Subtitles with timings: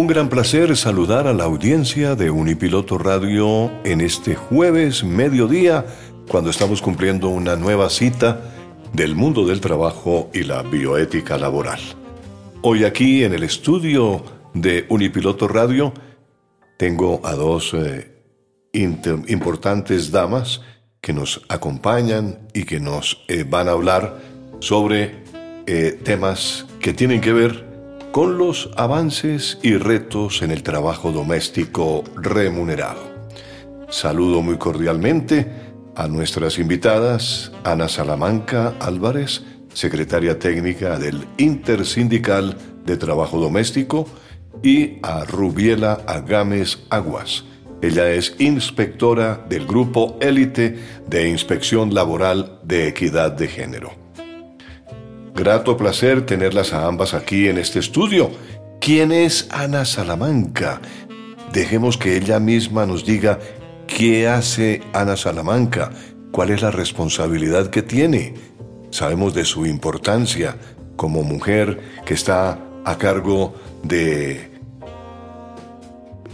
[0.00, 5.84] Un gran placer saludar a la audiencia de Unipiloto Radio en este jueves mediodía,
[6.26, 8.40] cuando estamos cumpliendo una nueva cita
[8.94, 11.80] del mundo del trabajo y la bioética laboral.
[12.62, 15.92] Hoy aquí en el estudio de Unipiloto Radio
[16.78, 18.10] tengo a dos eh,
[18.72, 20.62] importantes damas
[21.02, 24.18] que nos acompañan y que nos eh, van a hablar
[24.60, 25.24] sobre
[25.66, 27.69] eh, temas que tienen que ver
[28.12, 33.00] con los avances y retos en el trabajo doméstico remunerado.
[33.88, 35.46] Saludo muy cordialmente
[35.94, 44.06] a nuestras invitadas, Ana Salamanca Álvarez, secretaria técnica del Intersindical de Trabajo Doméstico,
[44.62, 47.44] y a Rubiela Agames Aguas.
[47.80, 53.99] Ella es inspectora del Grupo Élite de Inspección Laboral de Equidad de Género.
[55.34, 58.30] Grato placer tenerlas a ambas aquí en este estudio.
[58.80, 60.80] ¿Quién es Ana Salamanca?
[61.52, 63.38] Dejemos que ella misma nos diga
[63.86, 65.90] qué hace Ana Salamanca,
[66.30, 68.34] cuál es la responsabilidad que tiene.
[68.90, 70.56] Sabemos de su importancia
[70.96, 74.50] como mujer que está a cargo de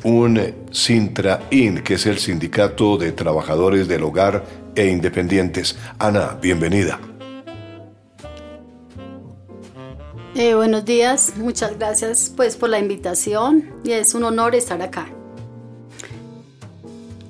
[0.02, 4.44] un Sintra-IN, que es el Sindicato de Trabajadores del Hogar
[4.74, 5.76] e Independientes.
[5.98, 6.98] Ana, bienvenida.
[10.38, 15.08] Eh, buenos días, muchas gracias pues por la invitación y es un honor estar acá.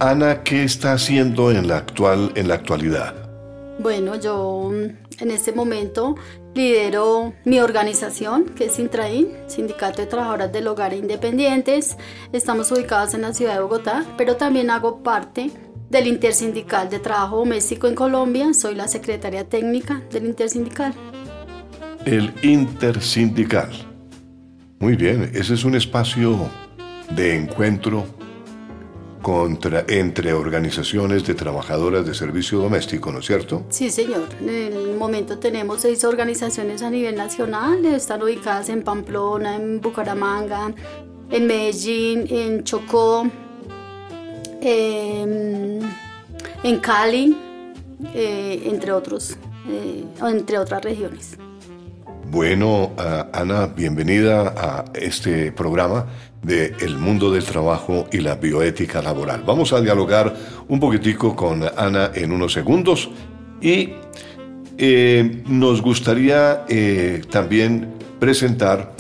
[0.01, 3.15] Ana, ¿qué está haciendo en la actual en la actualidad?
[3.79, 6.17] Bueno, yo mm, en este momento
[6.57, 11.97] lidero mi organización, que es Intraín, Sindicato de Trabajadoras del Hogar Independientes.
[12.33, 15.53] Estamos ubicados en la ciudad de Bogotá, pero también hago parte
[15.91, 18.53] del Intersindical de Trabajo Doméstico en Colombia.
[18.53, 20.93] Soy la secretaria técnica del Intersindical
[22.07, 23.71] el intersindical.
[24.79, 26.49] Muy bien, ese es un espacio
[27.11, 28.07] de encuentro
[29.21, 33.65] contra, entre organizaciones de trabajadoras de servicio doméstico, ¿no es cierto?
[33.71, 34.29] Sí, señor.
[34.41, 40.73] En el momento tenemos seis organizaciones a nivel nacional, están ubicadas en Pamplona, en Bucaramanga,
[41.29, 43.29] en Medellín, en Chocó,
[44.61, 45.81] en
[46.81, 47.37] Cali,
[48.15, 49.37] eh, entre otros,
[49.69, 51.37] eh, entre otras regiones.
[52.29, 52.93] Bueno,
[53.33, 56.07] Ana, bienvenida a este programa
[56.43, 59.45] de El mundo del trabajo y la bioética laboral.
[59.47, 60.35] Vamos a dialogar
[60.67, 63.11] un poquitico con Ana en unos segundos
[63.61, 63.95] y
[64.77, 68.93] eh, nos gustaría eh, también presentar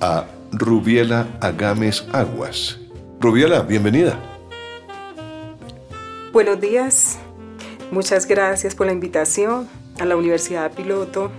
[0.00, 2.78] a Rubiela Agames Aguas.
[3.18, 4.18] Rubiela, bienvenida.
[6.32, 7.18] Buenos días,
[7.90, 9.66] muchas gracias por la invitación
[9.98, 11.32] a la Universidad Piloto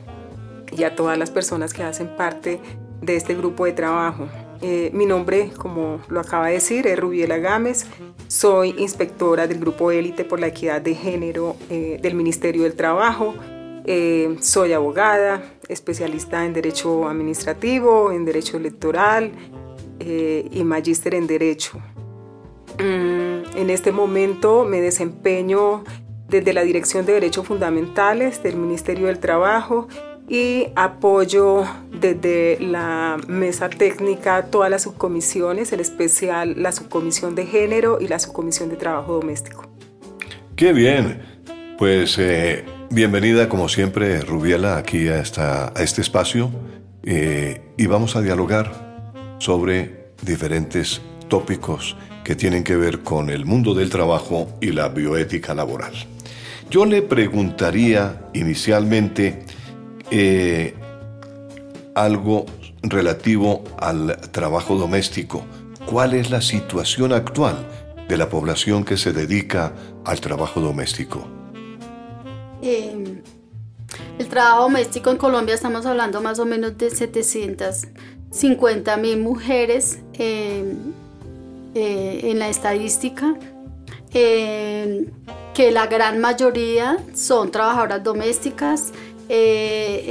[0.76, 2.60] y a todas las personas que hacen parte
[3.02, 4.28] de este grupo de trabajo.
[4.62, 7.86] Eh, mi nombre, como lo acaba de decir, es Rubiela Gámez.
[8.28, 13.34] Soy inspectora del Grupo Élite por la Equidad de Género eh, del Ministerio del Trabajo.
[13.86, 19.32] Eh, soy abogada, especialista en Derecho Administrativo, en Derecho Electoral
[20.02, 21.78] y magíster en Derecho.
[22.78, 25.84] Mm, en este momento me desempeño
[26.30, 29.88] desde la Dirección de Derechos Fundamentales del Ministerio del Trabajo
[30.30, 37.98] y apoyo desde la mesa técnica todas las subcomisiones, en especial la subcomisión de género
[38.00, 39.68] y la subcomisión de trabajo doméstico.
[40.56, 41.22] Qué bien,
[41.78, 46.52] pues eh, bienvenida como siempre Rubiela aquí a, a este espacio
[47.04, 53.74] eh, y vamos a dialogar sobre diferentes tópicos que tienen que ver con el mundo
[53.74, 55.94] del trabajo y la bioética laboral.
[56.70, 59.44] Yo le preguntaría inicialmente,
[60.12, 60.76] eh,
[61.96, 62.46] algo
[62.82, 65.44] relativo al trabajo doméstico,
[65.86, 67.56] ¿cuál es la situación actual
[68.08, 69.74] de la población que se dedica
[70.06, 71.28] al trabajo doméstico?
[72.62, 73.22] Eh,
[74.18, 80.74] el trabajo doméstico en Colombia estamos hablando más o menos de 750 mil mujeres eh,
[81.76, 83.36] eh, en la estadística,
[84.12, 85.06] que
[85.72, 88.92] la gran mayoría son trabajadoras domésticas.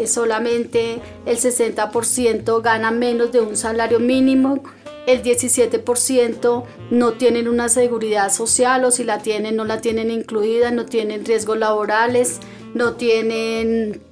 [0.06, 4.62] Solamente el 60% gana menos de un salario mínimo,
[5.08, 10.70] el 17% no tienen una seguridad social o si la tienen no la tienen incluida,
[10.70, 12.40] no tienen riesgos laborales,
[12.74, 14.02] no tienen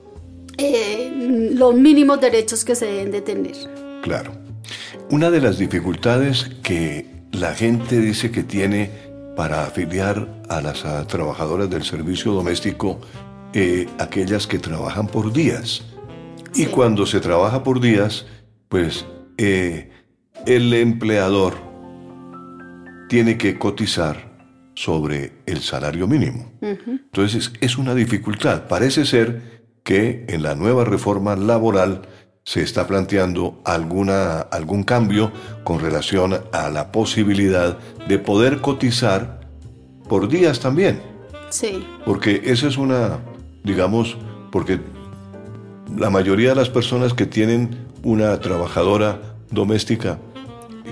[0.56, 1.12] eh,
[1.52, 3.54] los mínimos derechos que se deben de tener.
[4.02, 4.32] Claro.
[5.10, 8.90] Una de las dificultades que la gente dice que tiene
[9.36, 13.00] para afiliar a las trabajadoras del servicio doméstico,
[13.52, 15.84] eh, aquellas que trabajan por días.
[16.54, 18.26] Y cuando se trabaja por días,
[18.68, 19.06] pues
[19.38, 19.90] eh,
[20.46, 21.54] el empleador
[23.08, 24.36] tiene que cotizar
[24.74, 26.52] sobre el salario mínimo.
[26.60, 28.68] Entonces es una dificultad.
[28.68, 32.02] Parece ser que en la nueva reforma laboral
[32.44, 35.32] se está planteando alguna, algún cambio
[35.64, 39.40] con relación a la posibilidad de poder cotizar
[40.08, 41.00] por días también.
[41.50, 41.84] Sí.
[42.04, 43.18] Porque esa es una,
[43.66, 44.16] digamos,
[44.50, 44.80] porque
[45.98, 49.20] la mayoría de las personas que tienen una trabajadora
[49.50, 50.18] doméstica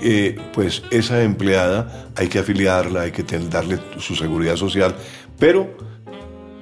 [0.01, 4.93] eh, pues esa empleada hay que afiliarla, hay que darle su seguridad social,
[5.39, 5.69] pero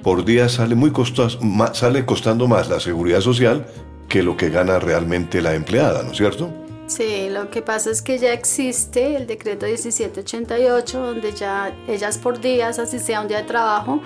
[0.02, 1.40] por día sale, muy costoso,
[1.72, 3.66] sale costando más la seguridad social
[4.08, 6.52] que lo que gana realmente la empleada, ¿no es cierto?
[6.86, 12.40] Sí, lo que pasa es que ya existe el decreto 1788, donde ya ellas por
[12.40, 14.00] días, así sea un día de trabajo,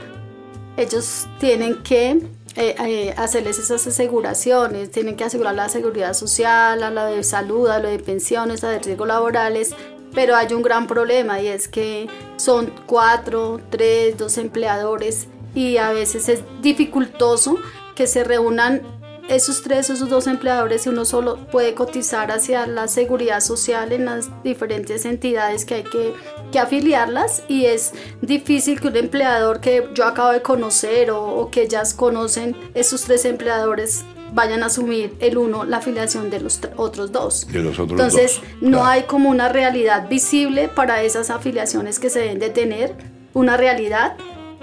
[0.79, 2.11] ellos tienen que
[2.55, 7.81] eh, eh, hacerles esas aseguraciones, tienen que asegurar la seguridad social, la de salud, a
[7.81, 9.75] la de pensiones, a de riesgos laborales,
[10.15, 15.91] pero hay un gran problema y es que son cuatro, tres, dos empleadores y a
[15.91, 17.59] veces es dificultoso
[17.97, 18.83] que se reúnan
[19.29, 24.07] esos tres, esos dos empleadores y uno solo puede cotizar hacia la seguridad social en
[24.07, 26.15] las diferentes entidades que hay que,
[26.51, 27.93] que afiliarlas y es
[28.23, 33.25] difícil que un empleador que yo acabo de conocer o, que ellas conocen, esos tres
[33.25, 37.47] empleadores vayan a asumir el uno la afiliación de los otros dos.
[37.51, 42.21] De los otros Entonces, no hay como una realidad visible para esas afiliaciones que se
[42.21, 42.95] deben de tener,
[43.35, 44.17] una realidad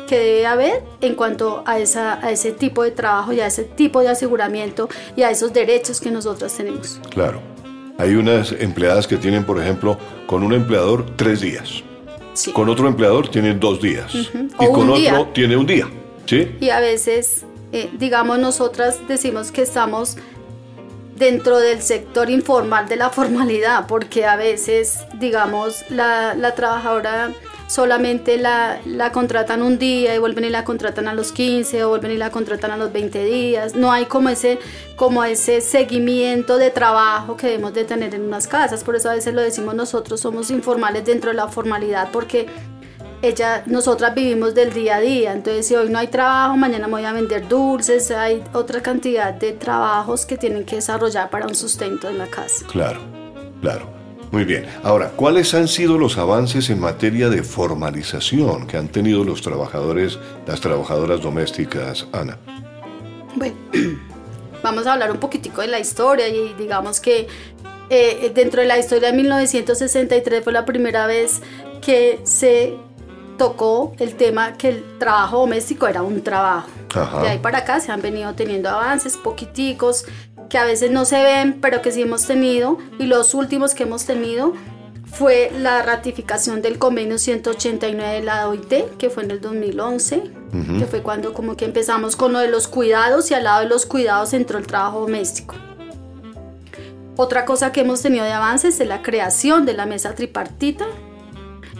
[0.05, 3.63] que debe haber en cuanto a, esa, a ese tipo de trabajo y a ese
[3.63, 6.99] tipo de aseguramiento y a esos derechos que nosotros tenemos.
[7.09, 7.41] Claro.
[7.97, 9.97] Hay unas empleadas que tienen, por ejemplo,
[10.27, 11.83] con un empleador tres días.
[12.53, 14.13] Con otro empleador tienen dos días.
[14.13, 15.87] Y con otro tiene un día.
[16.25, 16.55] ¿Sí?
[16.59, 20.17] Y a veces, eh, digamos, nosotras decimos que estamos
[21.15, 27.31] dentro del sector informal de la formalidad, porque a veces, digamos, la, la trabajadora
[27.67, 31.89] solamente la, la, contratan un día y vuelven y la contratan a los 15 o
[31.89, 33.75] vuelven y la contratan a los 20 días.
[33.75, 34.59] No hay como ese,
[34.95, 38.83] como ese seguimiento de trabajo que debemos de tener en unas casas.
[38.83, 42.47] Por eso a veces lo decimos nosotros, somos informales dentro de la formalidad porque
[43.21, 45.33] ella, nosotras vivimos del día a día.
[45.33, 48.11] Entonces si hoy no hay trabajo, mañana me voy a vender dulces.
[48.11, 52.65] Hay otra cantidad de trabajos que tienen que desarrollar para un sustento en la casa.
[52.67, 52.99] Claro,
[53.61, 53.94] claro.
[54.35, 54.65] Muy bien.
[54.83, 60.19] Ahora, ¿cuáles han sido los avances en materia de formalización que han tenido los trabajadores,
[60.45, 62.37] las trabajadoras domésticas, Ana?
[63.33, 63.55] Bueno,
[64.61, 67.27] vamos a hablar un poquitico de la historia y digamos que
[67.89, 71.41] eh, dentro de la historia de 1963 fue la primera vez
[71.81, 72.75] que se
[73.37, 76.67] tocó el tema que el trabajo doméstico era un trabajo.
[77.21, 80.05] De ahí para acá se han venido teniendo avances poquiticos
[80.49, 83.83] que a veces no se ven, pero que sí hemos tenido, y los últimos que
[83.83, 84.53] hemos tenido
[85.05, 90.23] fue la ratificación del convenio 189 de la OIT, que fue en el 2011,
[90.79, 93.69] que fue cuando como que empezamos con lo de los cuidados y al lado de
[93.69, 95.55] los cuidados entró el trabajo doméstico.
[97.17, 100.85] Otra cosa que hemos tenido de avances es la creación de la mesa tripartita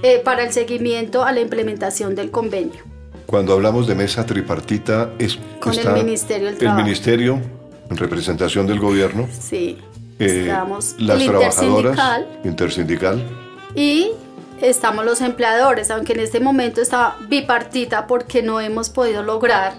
[0.01, 2.81] eh, para el seguimiento a la implementación del convenio.
[3.25, 6.79] Cuando hablamos de mesa tripartita es con el Ministerio del Trabajo.
[6.79, 7.41] El Ministerio,
[7.89, 9.27] en representación del gobierno.
[9.39, 9.77] Sí.
[10.20, 12.00] Eh, estamos las trabajadoras
[12.46, 13.22] intersindical
[13.75, 14.12] y
[14.62, 19.74] estamos los empleadores, aunque en este momento está bipartita porque no hemos podido lograr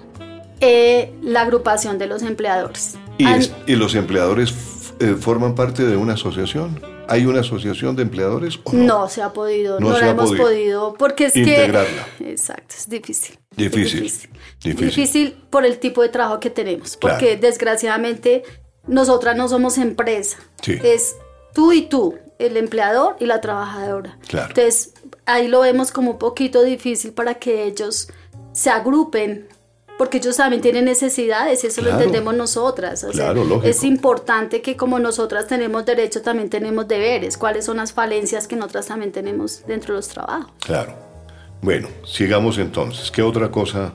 [0.60, 2.96] eh, la agrupación de los empleadores.
[3.18, 4.54] ¿Y, los empleadores
[5.00, 6.80] eh, forman parte de una asociación?
[7.08, 8.58] ¿Hay una asociación de empleadores?
[8.72, 8.84] no?
[8.84, 9.08] no?
[9.08, 12.06] se ha podido, no, la hemos podido, porque es integrarla.
[12.18, 12.30] que...
[12.30, 13.38] Exacto, es difícil.
[13.56, 14.30] Difícil, difícil.
[14.60, 15.36] difícil.
[15.50, 18.42] por el tipo de trabajo que tenemos, porque desgraciadamente
[18.86, 20.38] nosotras no somos empresa.
[20.66, 21.16] Es
[21.54, 24.18] tú y tú, el empleador y la trabajadora.
[24.30, 24.94] Entonces,
[25.24, 28.08] ahí lo vemos como un poquito difícil para que ellos
[28.52, 29.48] se agrupen
[29.98, 33.04] porque ellos también tienen necesidades, eso lo entendemos nosotras.
[33.62, 37.36] es importante que como nosotras tenemos derecho, también tenemos deberes.
[37.36, 40.52] ¿Cuáles son las falencias que nosotras también tenemos dentro de los trabajos?
[40.64, 40.94] Claro.
[41.62, 43.10] Bueno, sigamos entonces.
[43.10, 43.92] ¿Qué otra cosa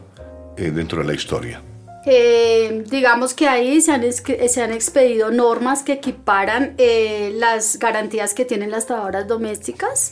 [0.57, 1.61] eh, dentro de la historia?
[2.05, 8.33] Eh, digamos que ahí se han, se han expedido normas que equiparan eh, las garantías
[8.33, 10.11] que tienen las trabajadoras domésticas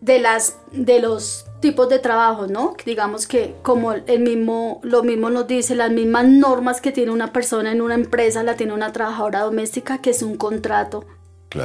[0.00, 2.76] de, las, de los tipos de trabajo, ¿no?
[2.84, 7.32] Digamos que como el mismo, lo mismo nos dice, las mismas normas que tiene una
[7.32, 11.06] persona en una empresa la tiene una trabajadora doméstica, que es un contrato.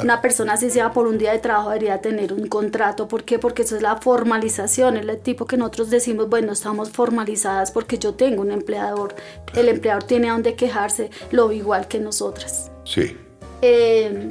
[0.01, 3.09] Una persona, si sea por un día de trabajo, debería tener un contrato.
[3.09, 3.39] ¿Por qué?
[3.39, 7.97] Porque eso es la formalización, es el tipo que nosotros decimos, bueno, estamos formalizadas porque
[7.97, 9.15] yo tengo un empleador.
[9.53, 12.71] El empleador tiene a dónde quejarse, lo igual que nosotras.
[12.85, 13.17] Sí.
[13.61, 14.29] Eh,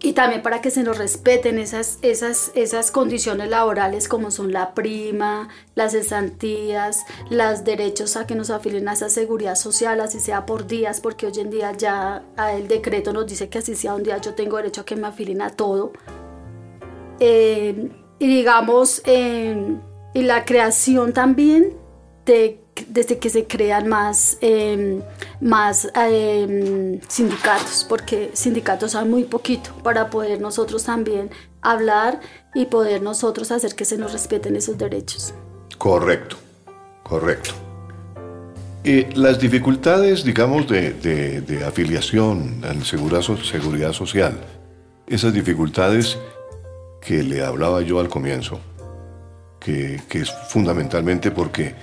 [0.00, 4.72] y también para que se nos respeten esas, esas, esas condiciones laborales como son la
[4.74, 10.46] prima, las cesantías, los derechos a que nos afilen a esa seguridad social, así sea
[10.46, 14.04] por días, porque hoy en día ya el decreto nos dice que así sea un
[14.04, 15.92] día yo tengo derecho a que me afilen a todo.
[17.18, 17.90] Eh,
[18.20, 19.76] y digamos, eh,
[20.14, 21.76] y la creación también
[22.24, 25.02] de desde que se crean más, em,
[25.40, 31.30] más em, sindicatos, porque sindicatos hay muy poquito para poder nosotros también
[31.62, 32.20] hablar
[32.54, 35.34] y poder nosotros hacer que se nos respeten esos derechos.
[35.76, 36.36] Correcto,
[37.02, 37.50] correcto.
[39.14, 44.40] las dificultades, digamos, de, de, afiliación a la seguridad, seguridad social,
[45.06, 46.16] esas dificultades
[47.02, 48.60] que le hablaba yo al comienzo,
[49.60, 51.74] que, que es fundamentalmente porque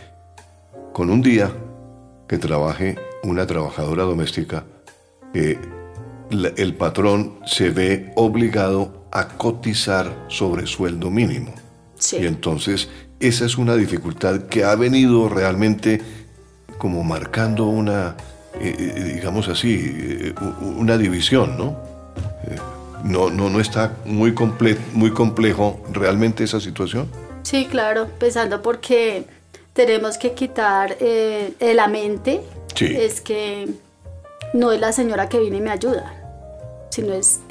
[0.96, 1.52] con un día
[2.26, 4.64] que trabaje una trabajadora doméstica,
[5.34, 5.60] eh,
[6.56, 11.54] el patrón se ve obligado a cotizar sobre sueldo mínimo.
[12.14, 12.88] Y entonces
[13.20, 16.02] esa es una dificultad que ha venido realmente
[16.78, 18.16] como marcando una,
[18.62, 20.34] eh, eh, digamos así,
[20.78, 21.78] una división, ¿no?
[23.04, 24.34] no, no, no está muy,
[24.94, 27.10] muy complejo realmente esa situación.
[27.44, 29.26] Sí, claro, pensando porque
[29.76, 32.42] tenemos que quitar eh, de la mente
[32.80, 33.68] es que
[34.54, 36.14] no es la señora que viene y me ayuda,
[36.90, 37.42] sino es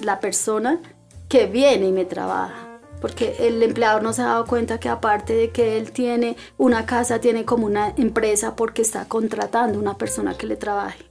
[0.00, 0.80] la, persona
[1.28, 2.68] que viene y me trabaja.
[3.00, 6.84] Porque el empleador no se ha dado cuenta que aparte de que él tiene una
[6.84, 11.04] casa, tiene como una empresa porque está contratando una persona que le trabaje.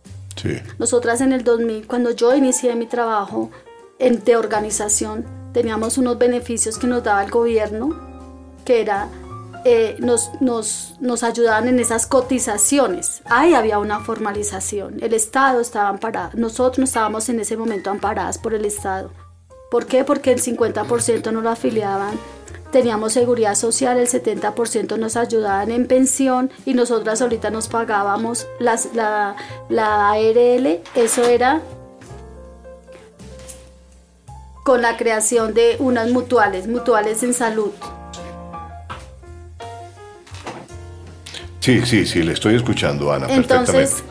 [0.79, 3.51] Nosotras en el 2000, cuando yo inicié mi trabajo
[3.99, 7.89] en, de organización, teníamos unos beneficios que nos daba el gobierno,
[8.65, 9.09] que era
[9.63, 13.21] eh, nos, nos, nos, ayudaban en esas cotizaciones.
[13.25, 14.97] Ahí había una formalización.
[15.01, 16.31] El Estado estaba amparado.
[16.33, 19.11] Nosotros estábamos en ese momento amparadas por el Estado.
[19.69, 20.03] ¿Por qué?
[20.03, 22.19] Porque el 50% nos lo afiliaban.
[22.71, 28.95] Teníamos seguridad social, el 70% nos ayudaban en pensión y nosotras ahorita nos pagábamos las,
[28.95, 29.35] la,
[29.69, 30.81] la ARL.
[30.95, 31.61] Eso era
[34.63, 37.71] con la creación de unas mutuales, mutuales en salud.
[41.61, 43.27] Sí, sí, sí, le estoy escuchando, Ana.
[43.29, 44.03] Entonces,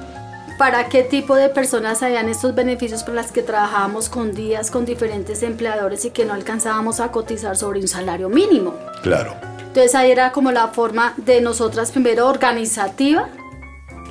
[0.56, 4.84] ¿para qué tipo de personas habían estos beneficios para las que trabajábamos con días con
[4.84, 8.76] diferentes empleadores y que no alcanzábamos a cotizar sobre un salario mínimo?
[9.02, 9.34] Claro.
[9.58, 13.28] Entonces ahí era como la forma de nosotras primero organizativa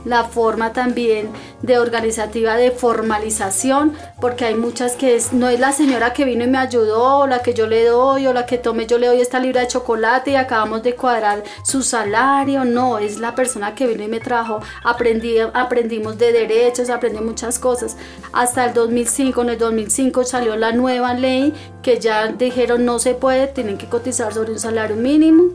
[0.06, 1.30] la forma también
[1.62, 6.48] de organizativa de formalización, porque hay muchas que no es la señora que vino y
[6.48, 9.40] me ayudó, la que yo le doy, o la que tome yo le doy esta
[9.40, 14.04] libra de chocolate y acabamos de cuadrar su salario, no, es la persona que vino
[14.04, 17.98] y me trajo, aprendí, aprendimos de derechos, aprendí muchas cosas.
[18.34, 23.14] Hasta el 2005, en el 2005 salió la nueva ley que ya dijeron no se
[23.14, 25.54] puede, tienen que cotizar sobre un salario mínimo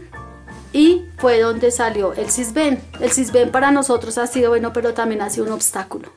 [0.75, 2.81] y fue donde salió el CISBEN.
[3.01, 6.13] El CISBEN para nosotros ha sido bueno, pero también ha sido un obstáculo.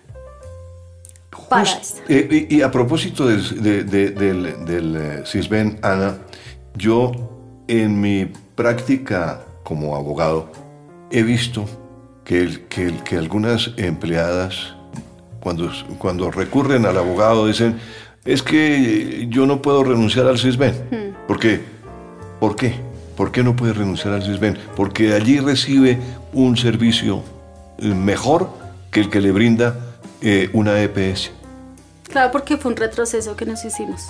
[1.47, 6.17] Para eh, y, a propósito del, del, eh, CISBEN, Ana,
[6.75, 7.11] yo
[7.67, 10.51] en mi práctica como abogado
[11.11, 11.63] he visto
[12.25, 14.75] que, que, que algunas empleadas,
[15.39, 17.79] cuando, cuando recurren al abogado, dicen,
[18.25, 20.73] es que yo no puedo renunciar al CISBEN.
[20.91, 21.27] Hmm.
[21.27, 21.61] ¿Por qué?
[22.39, 22.86] ¿Por qué?
[23.17, 24.57] ¿Por qué no puede renunciar al CISBEN?
[24.75, 25.99] Porque allí recibe
[26.33, 27.23] un servicio
[27.79, 28.49] eh, mejor
[28.91, 31.31] que el que le brinda eh, una EPS.
[32.03, 34.03] Claro, porque fue un retroceso que nos hicimos,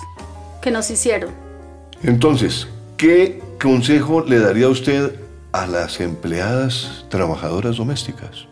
[0.60, 1.30] que nos hicieron.
[2.02, 5.18] Entonces, ¿qué consejo le daría usted
[5.52, 8.46] a las empleadas trabajadoras domésticas?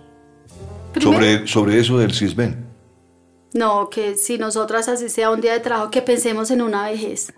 [0.99, 2.65] sobre, sobre eso del CISBEN.
[3.53, 7.33] No, que si nosotras así sea un día de trabajo, que pensemos en una vejez.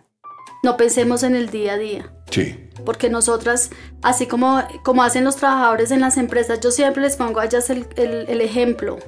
[0.62, 2.12] No pensemos en el día a día.
[2.30, 2.67] Sí.
[2.84, 3.70] Porque nosotras,
[4.02, 7.70] así como, como hacen los trabajadores en las empresas, yo siempre les pongo a ellas
[7.70, 8.98] el, el ejemplo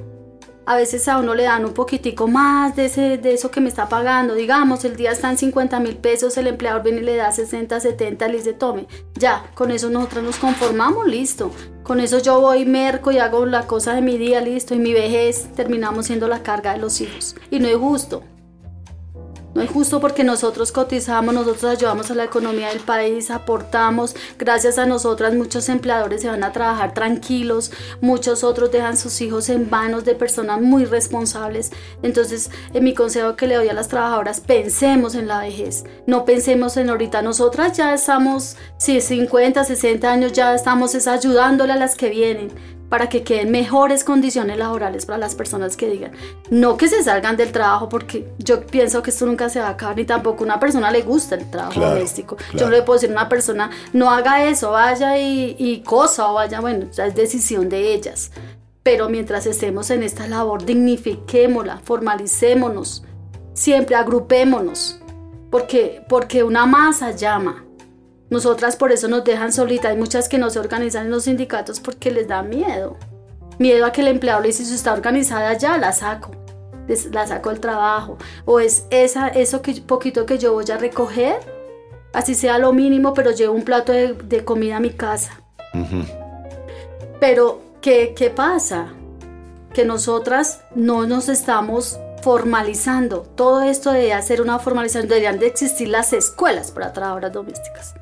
[0.71, 3.69] a veces a uno le dan un poquitico más de, ese, de eso que me
[3.69, 4.35] está pagando.
[4.35, 8.29] Digamos, el día están 50 mil pesos, el empleador viene y le da 60, 70,
[8.29, 8.87] le dice, tome.
[9.15, 11.51] Ya, con eso nosotros nos conformamos, listo.
[11.83, 14.77] Con eso yo voy, merco y hago la cosa de mi día, listo.
[14.77, 17.35] Y mi vejez terminamos siendo la carga de los hijos.
[17.51, 18.23] Y no es justo.
[19.55, 24.15] No es justo porque nosotros cotizamos, nosotros ayudamos a la economía del país, aportamos.
[24.39, 29.49] Gracias a nosotras muchos empleadores se van a trabajar tranquilos, muchos otros dejan sus hijos
[29.49, 31.73] en manos de personas muy responsables.
[32.03, 36.25] Entonces, en mi consejo que le doy a las trabajadoras, pensemos en la vejez, no
[36.25, 37.21] pensemos en ahorita.
[37.23, 42.80] Nosotras ya estamos, si 50, 60 años, ya estamos es ayudándole a las que vienen
[42.91, 46.13] para que queden mejores condiciones laborales para las personas que digan,
[46.51, 49.71] no que se salgan del trabajo, porque yo pienso que esto nunca se va a
[49.71, 52.37] acabar, ni tampoco a una persona le gusta el trabajo doméstico.
[52.55, 56.31] Yo no le puedo decir a una persona, no haga eso, vaya y, y cosa,
[56.31, 58.33] o vaya, bueno, ya es decisión de ellas.
[58.83, 63.05] Pero mientras estemos en esta labor, dignifiquémosla, formalicémonos,
[63.55, 64.99] siempre agrupémonos,
[65.49, 67.65] porque, porque una masa llama
[68.31, 69.91] nosotras por eso nos dejan solitas.
[69.91, 72.97] Hay muchas que no se organizan en los sindicatos porque les da miedo.
[73.59, 76.31] Miedo a que el empleado le dice, si está organizada ya, la saco.
[77.13, 78.19] La saco del trabajo.
[78.45, 81.39] O es esa, eso que, poquito que yo voy a recoger,
[82.13, 85.41] así sea lo mínimo, pero llevo un plato de, comida a mi casa.
[87.19, 88.95] Pero, ¿qué, ¿qué pasa?
[89.75, 93.23] Que nosotras no nos estamos formalizando.
[93.23, 95.09] Todo esto debe hacer una formalización.
[95.09, 97.95] Deberían de existir las escuelas para trabajadoras domésticas.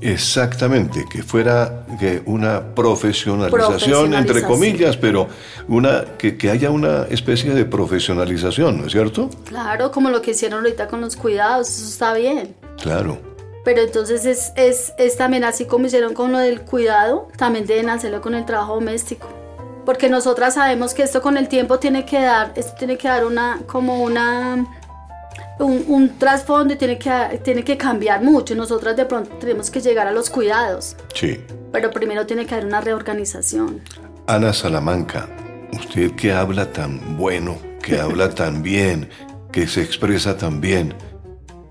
[0.00, 5.28] Exactamente, que fuera que una profesionalización, entre comillas, pero
[5.68, 9.30] una que, haya una especie de profesionalización, ¿no es cierto?
[9.44, 12.54] Claro, como lo que hicieron ahorita con los cuidados, eso está bien.
[12.80, 13.18] Claro.
[13.64, 17.90] Pero entonces es, es, es también así como hicieron con lo del cuidado, también deben
[17.90, 19.28] hacerlo con el trabajo doméstico.
[19.84, 23.24] Porque nosotras sabemos que esto con el tiempo tiene que dar, esto tiene que dar
[23.24, 24.75] una, como una
[25.58, 28.54] un, trasfondo y tiene que, tiene que cambiar mucho.
[28.54, 30.96] Nosotras de pronto tenemos que llegar a los cuidados.
[31.14, 31.40] Sí.
[31.72, 33.80] Pero primero tiene que haber una reorganización.
[34.26, 35.28] Ana Salamanca,
[35.72, 39.08] usted que habla tan bueno, que habla tan bien,
[39.52, 40.94] que se expresa tan bien,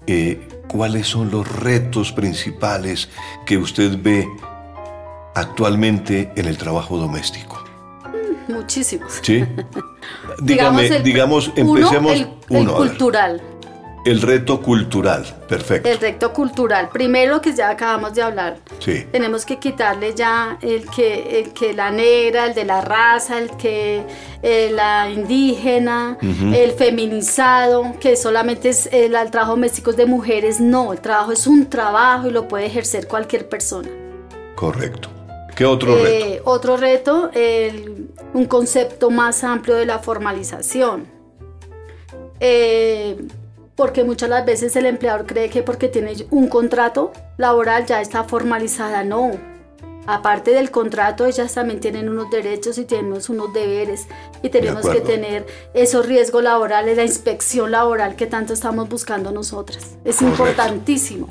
[0.08, 3.10] eh, ¿cuáles son los retos principales
[3.46, 4.28] que usted ve
[5.36, 7.64] actualmente en el trabajo doméstico?
[8.48, 9.20] Mm, muchísimos.
[9.22, 9.44] Sí.
[10.42, 13.42] Dígame, digamos, empecemos uno, el cultural.
[14.06, 15.90] El reto cultural, perfecto.
[15.90, 16.90] El reto cultural.
[16.90, 18.60] Primero que ya acabamos de hablar.
[18.78, 19.04] Sí.
[19.12, 23.50] Tenemos que quitarle ya el que, el que la negra, el de la raza, el
[23.58, 24.04] que
[24.44, 30.60] eh, la indígena, el feminizado, que solamente es el, trabajo doméstico de mujeres.
[30.60, 33.90] No, el trabajo es un trabajo y lo puede ejercer cualquier persona.
[34.54, 35.10] Correcto.
[35.56, 36.44] ¿Qué otro eh, reto?
[36.46, 37.32] Otro reto,
[38.36, 41.08] un concepto más amplio de la formalización.
[42.40, 43.18] Eh,
[43.76, 48.24] porque muchas las veces el empleador cree que porque tiene un contrato laboral ya está
[48.24, 49.04] formalizada.
[49.04, 49.32] No.
[50.08, 54.08] Aparte del contrato, ellas también tienen unos derechos y tenemos unos deberes
[54.44, 59.96] y tenemos que tener esos riesgos laborales, la inspección laboral que tanto estamos buscando nosotras.
[60.06, 61.28] Es importantísimo.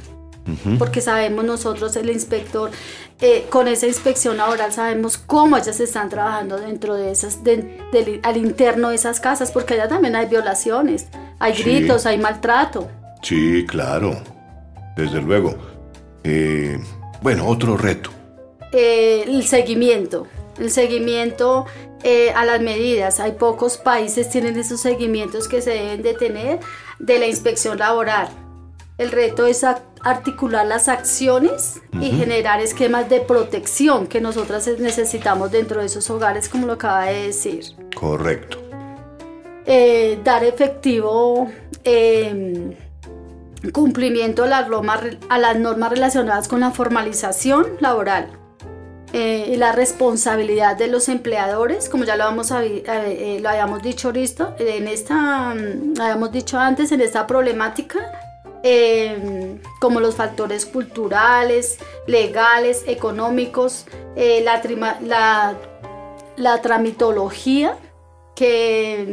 [0.79, 2.71] Porque sabemos nosotros, el inspector,
[3.21, 7.39] eh, con esa inspección laboral sabemos cómo ellas están trabajando dentro de esas,
[8.23, 11.07] al interno de esas casas, porque allá también hay violaciones.
[11.39, 12.89] Hay gritos, hay maltrato.
[13.23, 14.17] Sí, claro,
[14.97, 15.55] desde luego.
[16.23, 16.79] Eh,
[17.23, 18.11] bueno, otro reto.
[18.73, 20.27] Eh, el seguimiento.
[20.59, 21.67] El seguimiento
[22.03, 23.21] eh, a las medidas.
[23.21, 26.61] Hay pocos países tienen esos seguimientos que se deben de tener
[26.99, 28.29] de la inspección laboral.
[28.97, 35.81] El reto es articular las acciones y generar esquemas de protección que nosotras necesitamos dentro
[35.81, 37.65] de esos hogares, como lo acaba de decir.
[37.97, 38.64] Correcto.
[39.67, 41.51] Eh, dar efectivo
[41.85, 42.75] em,
[43.73, 45.01] cumplimiento a las, normas,
[45.31, 48.29] a las normas relacionadas con la formalización laboral
[49.15, 53.83] eh, y la responsabilidad de los empleadores, como ya lo, vamos a, eh, lo habíamos
[53.83, 58.01] dicho ahorita, en esta, mm, habíamos dicho antes, en esta problemática,
[58.63, 65.55] em, como los factores culturales, legales, económicos, la,
[66.37, 67.79] la tramitología
[68.35, 69.07] que,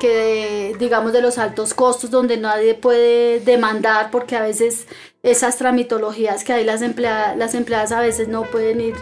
[0.00, 4.86] que digamos de los altos costos donde nadie puede demandar porque a veces
[5.22, 8.94] esas tramitologías que hay las empleadas, las empleadas a veces no pueden ir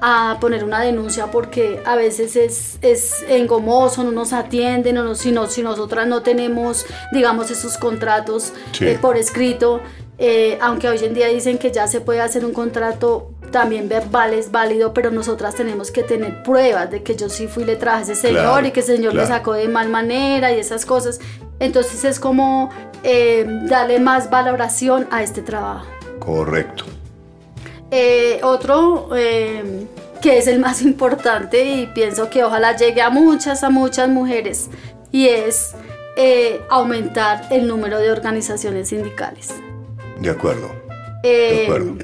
[0.00, 5.32] a poner una denuncia porque a veces es, es engomoso, no nos atienden, no, si,
[5.32, 8.86] no, si nosotras no tenemos, digamos, esos contratos Sí.
[8.86, 9.80] eh, por escrito,
[10.18, 14.34] eh, aunque hoy en día dicen que ya se puede hacer un contrato también verbal
[14.34, 17.76] es válido, pero nosotras tenemos que tener pruebas de que yo sí fui y le
[17.76, 19.36] traje a ese señor Claro, y que ese señor me claro.
[19.36, 21.20] sacó de mal manera y esas cosas.
[21.60, 22.70] Entonces es como
[23.04, 25.86] eh, darle más valoración a este trabajo.
[26.18, 26.84] Correcto.
[27.92, 29.86] Eh, otro eh,
[30.20, 34.68] que es el más importante y pienso que ojalá llegue a muchas, a muchas mujeres
[35.12, 35.76] y es
[36.70, 39.52] aumentar el número de organizaciones sindicales.
[40.24, 40.68] De acuerdo.
[41.22, 41.96] De Eh, acuerdo.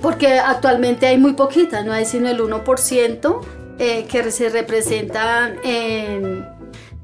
[0.00, 3.40] porque actualmente hay muy poquitas, no hay sino el 1%
[3.78, 6.46] eh, que se representan en,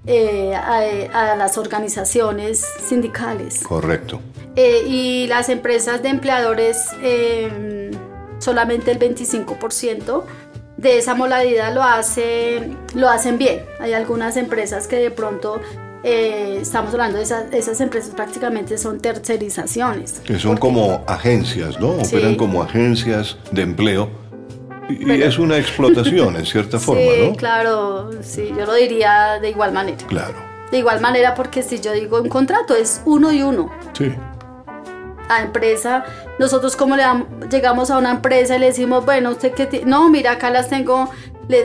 [0.06, 3.60] eh, a, a las organizaciones sindicales.
[3.62, 4.20] Correcto.
[4.56, 7.90] Eh, y las empresas de empleadores eh,
[8.38, 10.24] solamente el 25%
[10.76, 13.64] de esa modalidad lo hacen, lo hacen bien.
[13.80, 15.60] Hay algunas empresas que de pronto
[16.02, 20.20] eh, estamos hablando de esas, esas empresas prácticamente son tercerizaciones.
[20.24, 22.02] Que son como agencias, ¿no?
[22.04, 22.16] Sí.
[22.16, 24.08] Operan como agencias de empleo.
[24.88, 27.36] Y, Pero- es una explotación en cierta forma, sí, ¿no?
[27.36, 29.98] claro, sí, yo lo diría de igual manera.
[30.06, 30.34] Claro.
[30.70, 33.70] De igual manera porque si yo digo un contrato es uno y uno.
[33.92, 34.12] Sí.
[35.28, 36.04] a empresa,
[36.40, 40.08] nosotros como le dam- llegamos a una empresa y le decimos, bueno, usted que no,
[40.10, 41.08] mira, acá las tengo,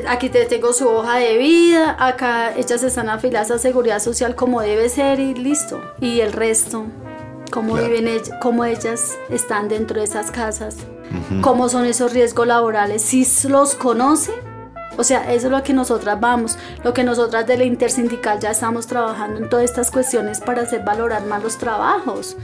[0.08, 4.62] aquí te tengo su hoja de vida, acá ellas están afiliadas a seguridad social como
[4.62, 5.82] debe ser y listo.
[6.00, 6.86] Y el resto,
[7.52, 7.88] cómo Claro.
[7.90, 10.78] viven ellas, cómo ellas están dentro de esas casas,
[11.42, 14.36] cómo son esos riesgos laborales, si los conocen.
[14.98, 18.52] O sea, eso es lo que nosotras vamos, lo que nosotras de la intersindical ya
[18.52, 22.38] estamos trabajando en todas estas cuestiones para hacer valorar más los trabajos.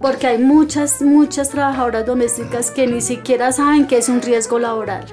[0.00, 5.04] Porque hay muchas, muchas trabajadoras domésticas que ni siquiera saben que es un riesgo laboral.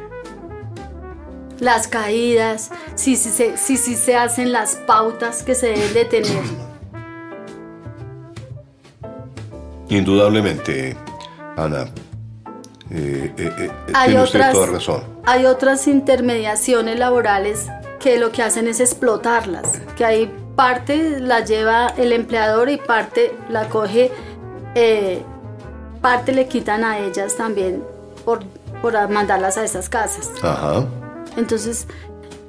[1.61, 6.05] Las caídas, si si se, si, si se hacen las pautas que se deben de
[6.05, 6.43] tener.
[9.89, 10.95] Indudablemente,
[11.57, 11.83] Ana.
[12.89, 15.03] eh, eh, eh, Hay tiene usted otras- toda razón.
[15.25, 17.67] Hay otras intermediaciones laborales
[17.99, 23.35] que lo que hacen es explotarlas, que ahí parte la lleva el empleador y parte
[23.49, 24.11] la coge,
[24.75, 25.21] eh,
[26.01, 27.83] parte le quitan a ellas también
[28.25, 28.43] por,
[28.81, 30.31] por mandarlas a esas casas.
[30.41, 30.85] Ajá.
[31.37, 31.87] Entonces,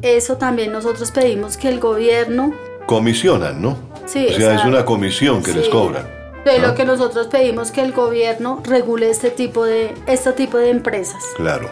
[0.03, 2.53] eso también nosotros pedimos que el gobierno
[2.87, 3.77] Comisionan, ¿no?
[4.07, 5.71] Sí, o sea, es una comisión que les Sí.
[5.71, 6.05] cobran.
[6.45, 6.67] de ¿no?
[6.69, 11.23] lo que nosotros pedimos que el gobierno regule este tipo de este tipo de empresas.
[11.37, 11.71] Claro.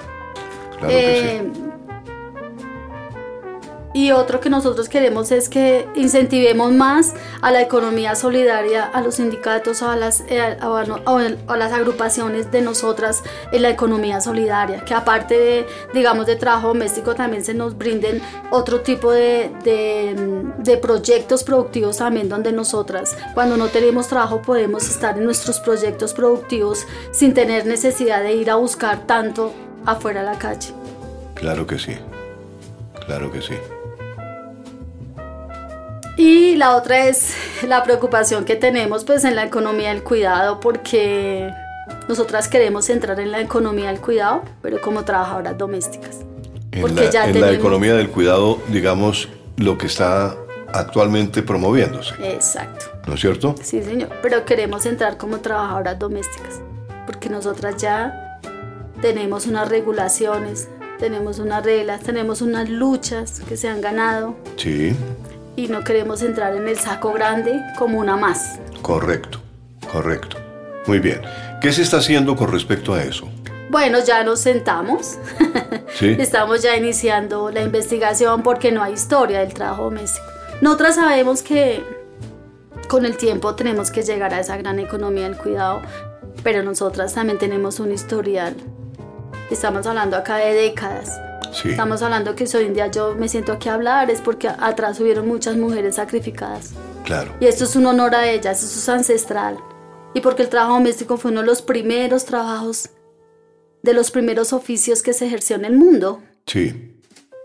[0.79, 1.53] Claro que Eh,
[3.93, 9.17] Y otro que nosotros queremos es que incentivemos más a la economía solidaria, a los
[9.17, 15.37] sindicatos, a las, eh, a, las agrupaciones de nosotras en la economía solidaria, que aparte
[15.37, 20.15] de, digamos, de trabajo doméstico también se nos brinden otro tipo de, de,
[20.59, 26.15] de proyectos productivos también donde nosotras, cuando no tenemos trabajo, podemos estar en nuestros proyectos
[26.15, 29.53] productivos sin tener necesidad de ir a buscar tanto
[29.85, 30.73] afuera a la calle.
[31.35, 31.97] Claro que sí.
[33.07, 33.55] Claro que sí.
[36.21, 37.35] Y la otra es
[37.67, 41.51] la preocupación que tenemos pues en la economía del cuidado porque
[42.11, 46.19] nosotras queremos entrar en la economía del cuidado, pero como trabajadoras domésticas.
[46.73, 50.37] En, Porque la, ya en la tenemos- economía del cuidado, digamos, lo que está
[50.75, 52.85] actualmente promoviéndose, Exacto.
[53.07, 53.55] ¿no es cierto?
[53.63, 56.61] Sí, señor, pero queremos entrar como trabajadoras domésticas
[57.07, 58.39] porque nosotras ya
[59.01, 64.95] tenemos unas regulaciones, tenemos unas reglas, tenemos unas luchas que se han ganado Sí,
[65.61, 68.59] y no queremos entrar en el saco grande como una más.
[68.83, 69.41] correcto,
[69.93, 70.37] correcto.
[70.87, 71.21] Muy bien.
[71.61, 73.29] ¿Qué se está haciendo con respecto a eso?
[73.69, 75.19] Bueno, ya nos sentamos.
[75.93, 80.25] Sí, Estamos ya iniciando la investigación porque no hay historia del trabajo doméstico.
[80.63, 81.83] Nosotras sabemos que
[82.89, 85.83] con el tiempo tenemos que llegar a esa gran economía del cuidado,
[86.43, 88.55] pero nosotras también tenemos un historial.
[89.51, 91.21] Estamos hablando acá de décadas.
[91.53, 91.71] Sí.
[91.71, 94.49] Estamos hablando que si hoy en día yo me siento aquí a hablar es porque
[94.49, 96.73] atrás hubieron muchas mujeres sacrificadas.
[97.05, 99.59] Claro, Y esto es un honor a ellas, eso es ancestral.
[100.15, 102.91] Y porque el trabajo doméstico fue uno de los primeros trabajos,
[103.83, 106.23] de los primeros oficios que se ejerció en el mundo.
[106.47, 106.87] sí.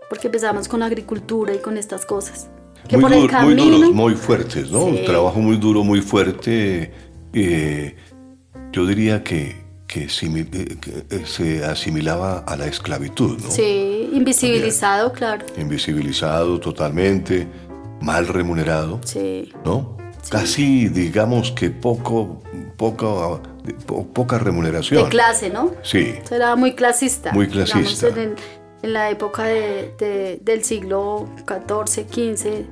[0.08, 2.46] Porque empezamos con la agricultura y con estas cosas.
[2.86, 3.64] Que Muy, por el dur- muy camino.
[3.78, 4.82] duros, muy fuertes, ¿no?
[4.82, 4.98] Sí.
[5.00, 6.92] Un trabajo muy duro, muy fuerte.
[7.32, 7.96] eh,
[8.70, 13.50] yo diría que, que, eh, que, eh, se asimilaba a la esclavitud, ¿no?
[13.50, 15.46] Sí, invisibilizado, claro.
[15.56, 17.46] Invisibilizado totalmente,
[18.00, 19.52] mal remunerado, Sí.
[19.64, 19.96] ¿no?
[20.28, 22.42] Casi, digamos que poco,
[22.76, 23.40] poco
[24.12, 25.04] poca remuneración.
[25.04, 25.72] De clase, ¿no?
[25.82, 26.14] Sí.
[26.30, 27.32] Era muy clasista.
[27.32, 28.08] Muy clasista.
[28.08, 28.34] en,
[28.82, 32.66] la época del siglo XIV, XV,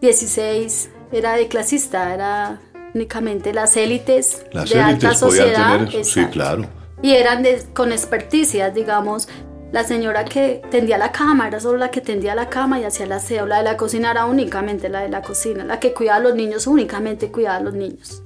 [0.00, 2.60] XVI, era de clasista, era
[2.94, 5.86] únicamente las élites las de élites alta sociedad.
[5.86, 6.66] Tener, sí, claro.
[7.02, 9.28] Y eran con experticias, digamos,
[9.72, 13.06] la señora que tendía la cama era solo la que tendía la cama y hacía
[13.06, 16.16] la aseo, la de la cocina era únicamente la de la cocina, la que cuidaba
[16.18, 18.22] a los niños únicamente cuidaba a los niños.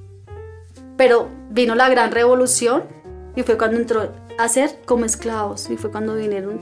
[0.97, 2.83] Pero vino la gran revolución
[3.35, 6.61] y fue cuando entró a ser como esclavos y fue cuando vinieron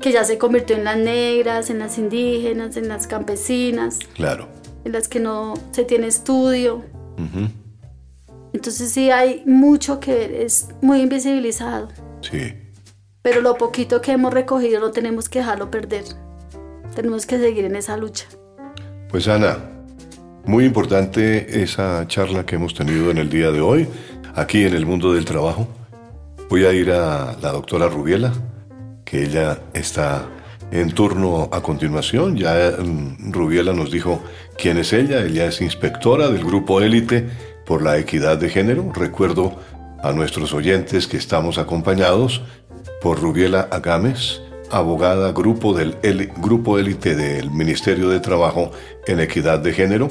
[0.00, 3.98] que ya se convirtió en las negras, en las indígenas, en las campesinas.
[4.14, 4.48] Claro.
[4.84, 6.82] En las que no se tiene estudio.
[8.52, 11.88] Entonces sí hay mucho que ver, es muy invisibilizado.
[12.20, 12.54] Sí.
[13.22, 16.04] Pero lo poquito que hemos recogido no tenemos que dejarlo perder.
[16.94, 18.26] Tenemos que seguir en esa lucha.
[19.08, 19.58] Pues Ana,
[20.44, 23.86] muy importante esa charla que hemos tenido en el día de hoy,
[24.34, 25.68] aquí en el mundo del trabajo.
[26.50, 28.32] Voy a ir a la doctora Rubiela,
[29.04, 30.28] que ella está
[30.72, 32.36] en turno a continuación.
[32.36, 34.22] Ya mm, Rubiela nos dijo
[34.58, 35.22] quién es ella.
[35.22, 37.28] Ella es inspectora del grupo élite
[37.64, 38.90] por la equidad de género.
[38.92, 39.56] Recuerdo
[40.02, 42.42] a nuestros oyentes que estamos acompañados
[43.00, 45.96] por Rubiela Agames, abogada grupo del
[46.38, 48.72] grupo élite del Ministerio de Trabajo
[49.06, 50.08] en Equidad de Género.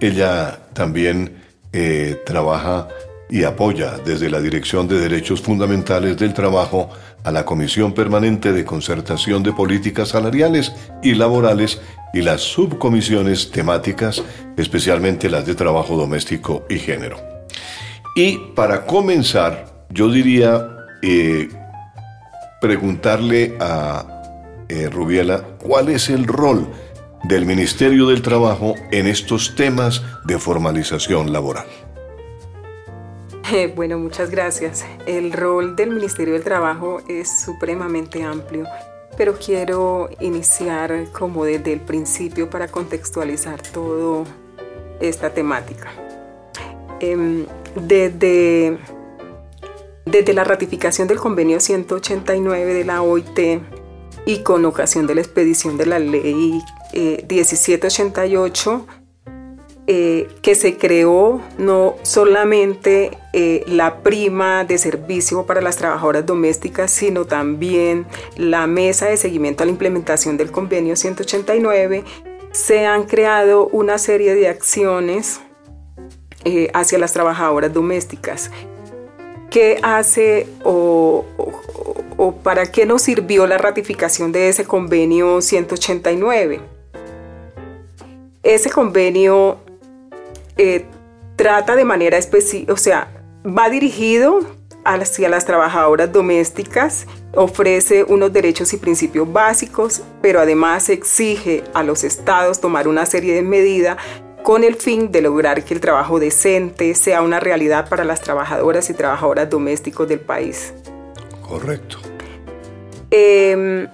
[0.00, 1.34] Ella también
[1.72, 2.88] eh, trabaja
[3.28, 6.90] y apoya desde la Dirección de Derechos Fundamentales del Trabajo
[7.24, 11.80] a la Comisión Permanente de Concertación de Políticas Salariales y Laborales
[12.12, 14.22] y las subcomisiones temáticas,
[14.56, 17.18] especialmente las de trabajo doméstico y género.
[18.16, 20.68] Y para comenzar, yo diría
[21.02, 21.48] eh,
[22.60, 24.04] preguntarle a
[24.68, 26.68] eh, Rubiela cuál es el rol
[27.24, 31.66] del Ministerio del Trabajo en estos temas de formalización laboral.
[33.52, 34.84] Eh, bueno, muchas gracias.
[35.06, 38.66] El rol del Ministerio del Trabajo es supremamente amplio,
[39.16, 44.24] pero quiero iniciar como desde el principio para contextualizar toda
[45.00, 45.90] esta temática.
[47.00, 48.78] Em, desde
[50.10, 53.60] desde la ratificación del convenio 189 de la OIT
[54.26, 56.60] y con ocasión de la expedición de la ley
[56.92, 58.86] 1788,
[59.90, 66.24] eh, eh, que se creó no solamente eh, la prima de servicio para las trabajadoras
[66.24, 72.04] domésticas, sino también la mesa de seguimiento a la implementación del convenio 189,
[72.52, 75.40] se han creado una serie de acciones
[76.72, 78.50] hacia las trabajadoras domésticas
[79.50, 81.24] qué hace o,
[82.42, 86.60] para qué nos sirvió la ratificación de ese convenio 189.
[88.42, 89.58] Ese convenio
[90.62, 90.84] eh,
[91.36, 93.08] trata de manera específica, o sea,
[93.46, 94.40] va dirigido
[94.84, 102.04] hacia las trabajadoras domésticas, ofrece unos derechos y principios básicos, pero además exige a los
[102.04, 103.96] estados tomar una serie de medidas
[104.42, 108.90] con el fin de lograr que el trabajo decente sea una realidad para las trabajadoras
[108.90, 110.74] y trabajadoras domésticos del país.
[111.40, 111.96] Correcto.
[113.10, 113.88] Em,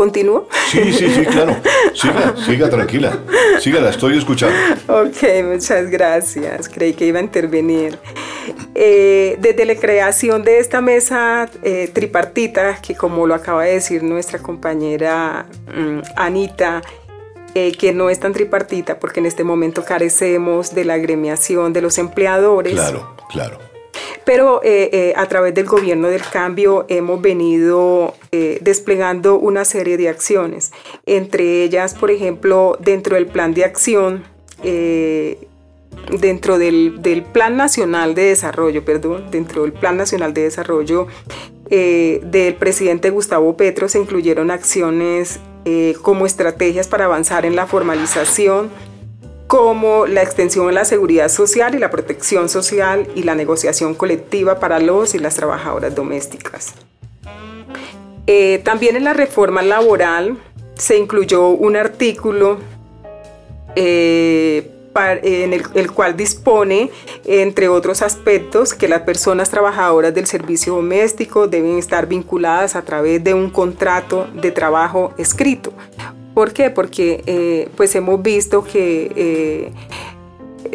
[0.00, 0.48] ¿Continúo?
[0.70, 1.54] Sí, sí, sí, claro.
[1.92, 3.18] Siga, siga tranquila.
[3.60, 4.56] Siga, la estoy escuchando.
[4.88, 6.70] Ok, muchas gracias.
[6.70, 7.98] Creí que iba a intervenir.
[8.74, 14.02] Eh, desde la creación de esta mesa eh, tripartita, que como lo acaba de decir
[14.02, 16.80] nuestra compañera mm, Anita,
[17.54, 21.82] eh, que no es tan tripartita porque en este momento carecemos de la agremiación de
[21.82, 22.72] los empleadores.
[22.72, 23.69] Claro, claro.
[24.24, 28.14] Pero eh, eh, a través del gobierno del cambio hemos venido
[28.60, 30.72] desplegando una serie de acciones.
[31.04, 34.24] Entre ellas, por ejemplo, dentro del plan de acción,
[36.20, 41.08] dentro del, Plan Nacional de Desarrollo, perdón, dentro del Plan Nacional de Desarrollo
[41.68, 48.70] del presidente Gustavo Petro se incluyeron acciones eh, como estrategias para avanzar en la formalización,
[49.50, 54.60] como la extensión de la seguridad social y la protección social y la negociación colectiva
[54.60, 56.74] para los y las trabajadoras domésticas.
[58.28, 60.38] Eh, también en la reforma laboral
[60.76, 62.58] se incluyó un artículo
[63.74, 66.92] eh, en el, cual dispone,
[67.24, 73.24] entre otros aspectos, que las personas trabajadoras del servicio doméstico deben estar vinculadas a través
[73.24, 75.72] de un contrato de trabajo escrito.
[76.34, 76.70] ¿Por qué?
[76.70, 79.72] Porque eh, pues hemos visto que eh,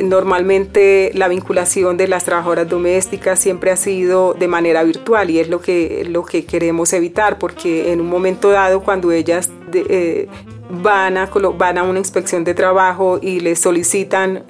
[0.03, 5.47] normalmente la vinculación de las trabajadoras domésticas siempre ha sido de manera virtual y es
[5.47, 10.27] lo que, lo que queremos evitar porque en un momento dado cuando ellas eh,
[10.69, 14.43] van, a, van a una inspección de trabajo y les solicitan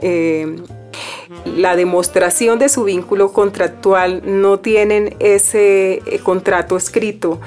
[1.45, 7.39] la demostración de su vínculo contractual no tienen ese contrato escrito,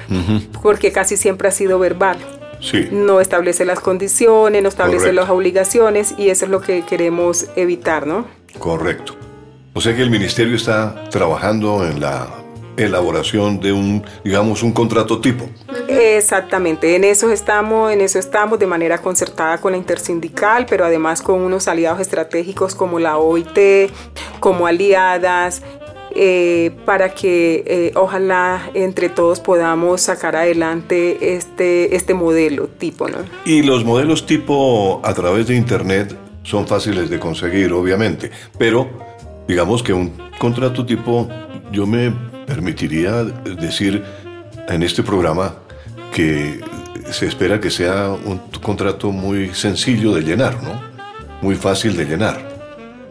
[0.61, 2.17] porque casi siempre ha sido verbal.
[2.91, 8.05] No establece las condiciones, no establece las obligaciones y eso es lo que queremos evitar,
[8.05, 8.25] ¿no?
[8.57, 9.15] Correcto.
[9.73, 12.27] O sea que el ministerio está trabajando en la
[12.75, 15.49] elaboración de un, digamos, un contrato tipo.
[15.87, 21.21] Exactamente, en eso estamos, en eso estamos de manera concertada con la intersindical, pero además
[21.21, 23.91] con unos aliados estratégicos como la OIT,
[24.39, 25.61] como aliadas,
[26.15, 33.07] eh, para que eh, ojalá entre todos podamos sacar adelante este, este modelo tipo.
[33.07, 33.17] ¿no?
[33.45, 38.89] Y los modelos tipo a través de Internet son fáciles de conseguir, obviamente, pero
[39.47, 41.27] digamos que un contrato tipo,
[41.71, 42.11] yo me
[42.47, 44.03] permitiría decir
[44.67, 45.55] en este programa
[46.13, 46.59] que
[47.11, 50.81] se espera que sea un contrato muy sencillo de llenar, ¿no?
[51.41, 52.48] Muy fácil de llenar.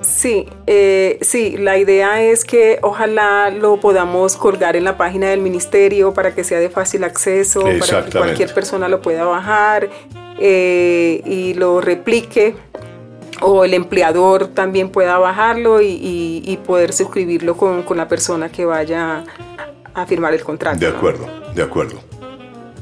[0.01, 5.41] Sí, eh, sí, la idea es que ojalá lo podamos colgar en la página del
[5.41, 9.91] ministerio para que sea de fácil acceso, para que cualquier persona lo pueda bajar
[10.39, 12.55] eh, y lo replique
[13.41, 19.25] o el empleador también pueda bajarlo y, poder suscribirlo con, la persona que vaya
[19.95, 20.79] a firmar el contrato.
[20.79, 22.01] De acuerdo, de acuerdo.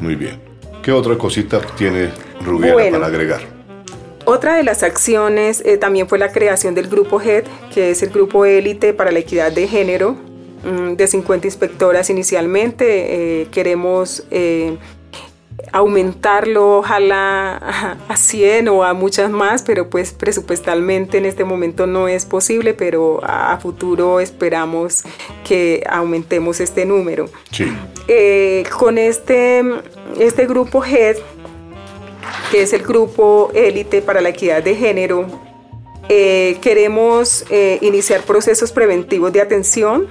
[0.01, 0.41] Muy bien.
[0.83, 2.11] ¿Qué otra cosita tiene
[2.45, 3.56] Rubiera para agregar?
[4.27, 8.11] Otra de las acciones eh, también fue la creación del grupo HED, que es el
[8.11, 10.17] grupo élite para la equidad de género,
[10.65, 13.43] mm, de 50 inspectoras inicialmente.
[13.43, 14.79] Eh, queremos eh,
[15.71, 22.09] aumentarlo, ojalá a 100 o a muchas más, pero pues presupuestalmente en este momento no
[22.09, 25.05] es posible, pero a futuro esperamos
[25.45, 27.27] que aumentemos este número.
[27.53, 27.73] Sí.
[28.77, 29.63] con este,
[30.19, 31.19] este grupo HED,
[32.51, 35.27] que es el grupo élite para la equidad de género,
[36.09, 40.07] eh, queremos eh, iniciar procesos preventivos de atención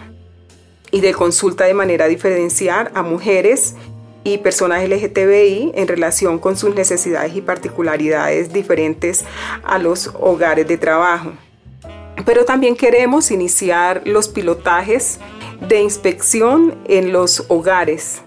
[0.91, 3.75] y de consulta de manera diferencial a mujeres
[4.25, 9.23] y personas LGTBI en relación con sus necesidades y particularidades diferentes
[9.63, 11.33] a los hogares de trabajo.
[12.25, 15.19] Pero también queremos iniciar los pilotajes
[15.67, 18.21] de inspección en los hogares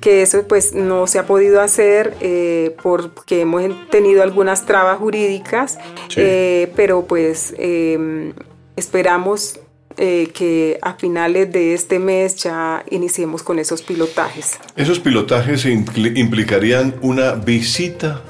[0.00, 5.78] que eso pues no se ha podido hacer eh, porque hemos tenido algunas trabas jurídicas,
[6.16, 8.32] eh, pero pues em,
[8.76, 9.60] esperamos
[9.96, 14.58] eh, que a finales de este mes ya iniciemos con esos pilotajes.
[14.76, 18.22] ¿Esos pilotajes implicarían una visita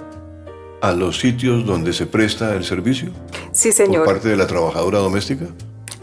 [0.80, 3.10] a los sitios donde se presta el servicio?
[3.52, 4.04] Sí, señor.
[4.04, 5.46] ¿Por parte de la trabajadora doméstica?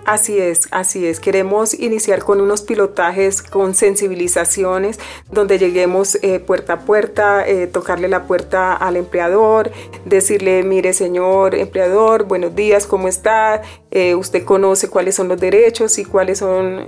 [0.08, 1.20] Así es, así es.
[1.20, 8.08] Queremos iniciar con unos pilotajes, con sensibilizaciones, donde lleguemos eh, puerta a puerta, eh, tocarle
[8.08, 9.70] la puerta al empleador,
[10.06, 13.62] decirle, mire señor empleador, buenos días, ¿cómo está?
[13.91, 16.86] Eh, usted conoce cuáles son los derechos y cuáles son,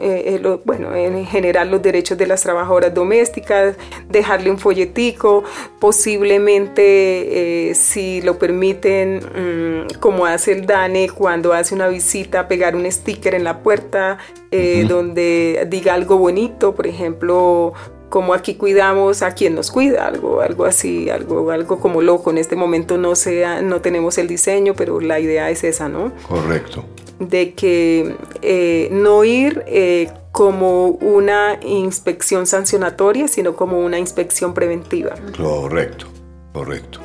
[0.64, 3.76] bueno, en general los derechos de las trabajadoras domésticas,
[4.10, 5.44] dejarle un folletico,
[5.80, 12.86] posiblemente, si lo permiten, mm, como hace el DANE cuando hace una visita, pegar un
[12.86, 14.18] estilo en la puerta
[14.52, 17.74] eh, donde diga algo bonito, por ejemplo,
[18.10, 22.32] como aquí cuidamos a quien nos cuida, algo, algo así, algo, algo como loco.
[22.32, 26.12] En este momento no sea, no tenemos el diseño, pero la idea es esa, ¿no?
[26.28, 26.86] Correcto.
[27.20, 35.16] De que eh, no ir eh, como una inspección sancionatoria, sino como una inspección preventiva.
[35.38, 36.08] Correcto,
[36.54, 37.00] correcto.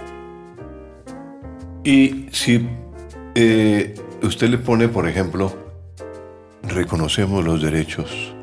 [1.82, 2.66] Y si
[4.22, 5.52] usted le pone, por ejemplo,
[6.68, 8.34] reconocemos los derechos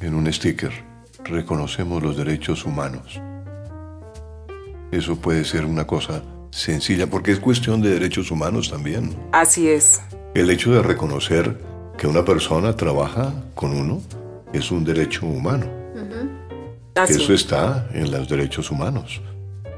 [0.00, 0.72] en un sticker,
[1.24, 3.20] reconocemos los derechos humanos.
[4.90, 9.16] Eso puede ser una cosa sencilla porque es cuestión de derechos humanos también.
[9.32, 10.02] Así es.
[10.34, 11.58] El hecho de reconocer
[11.96, 14.02] que una persona trabaja con uno
[14.52, 15.66] es un derecho humano.
[17.08, 19.20] Eso está en los derechos humanos.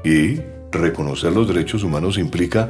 [0.03, 0.39] Y
[0.71, 2.69] reconocer los derechos humanos implica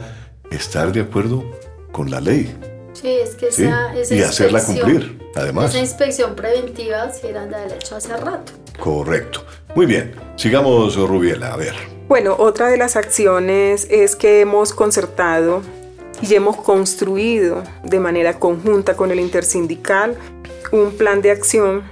[0.50, 1.44] estar de acuerdo
[1.92, 2.56] con la ley.
[3.00, 5.70] Sí, es que esa, y hacerla cumplir, además.
[5.70, 8.54] Esa inspección preventiva si eran de hecho hace rato.
[8.80, 9.44] Correcto.
[9.76, 11.76] Muy bien, sigamos Rubiela, a ver.
[12.08, 15.62] Bueno, otra de las acciones es que hemos concertado
[16.22, 20.16] y hemos construido de manera conjunta con el intersindical
[20.72, 21.84] un plan de acción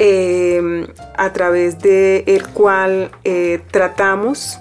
[0.00, 4.58] eh, a través del el cual eh, tratamos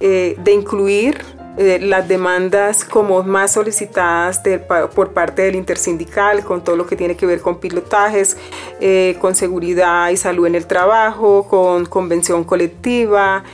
[0.00, 1.18] eh, de incluir
[1.58, 4.40] eh, las demandas como más solicitadas
[4.94, 8.36] por parte del intersindical, con todo lo que tiene que ver con pilotajes,
[8.80, 13.44] eh, con seguridad y salud en el trabajo, con convención colectiva,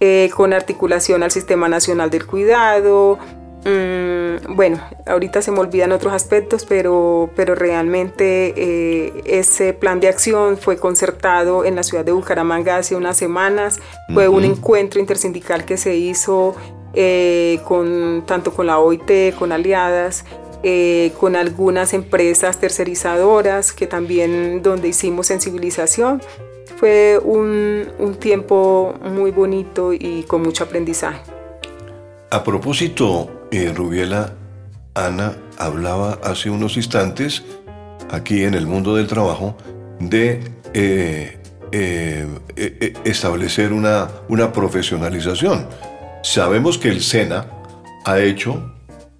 [0.00, 3.18] eh, con articulación al Sistema Nacional del Cuidado,
[3.64, 10.08] Mm, bueno, ahorita se me olvidan otros aspectos, pero, pero realmente eh, ese plan de
[10.08, 13.80] acción fue concertado en la ciudad de Bucaramanga hace unas semanas.
[14.12, 16.54] Fue un encuentro intersindical que se hizo
[16.94, 20.24] eh, con, tanto con la OIT, con aliadas,
[20.62, 26.22] eh, con algunas empresas tercerizadoras, que también donde hicimos sensibilización.
[26.76, 31.20] Fue un, un tiempo muy bonito y con mucho aprendizaje.
[32.30, 34.32] A propósito, eh, Rubiela,
[34.94, 37.44] Ana hablaba hace unos instantes,
[38.10, 39.56] aquí en el mundo del trabajo,
[40.00, 40.40] de
[40.72, 41.36] eh,
[41.70, 45.68] eh, establecer una, una profesionalización.
[46.24, 47.46] Sabemos que el SENA
[48.06, 48.72] ha hecho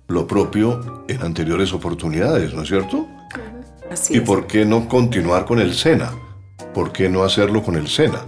[0.08, 3.06] lo propio en anteriores oportunidades, ¿no es cierto?
[3.90, 6.12] Así ¿Y por qué no continuar con el SENA?
[6.72, 8.24] ¿Por qué no hacerlo con el SENA?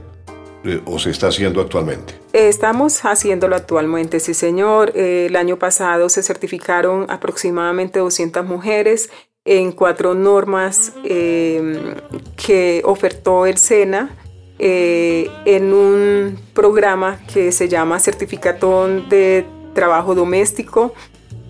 [0.85, 2.21] ¿O se está haciendo actualmente?
[2.35, 4.93] Estamos haciéndolo actualmente, sí señor.
[4.95, 9.09] Eh, el año pasado se certificaron aproximadamente 200 mujeres
[9.47, 11.95] en cuatro normas eh,
[12.37, 14.15] que ofertó el SENA
[14.59, 20.93] eh, en un programa que se llama Certificatón de Trabajo Doméstico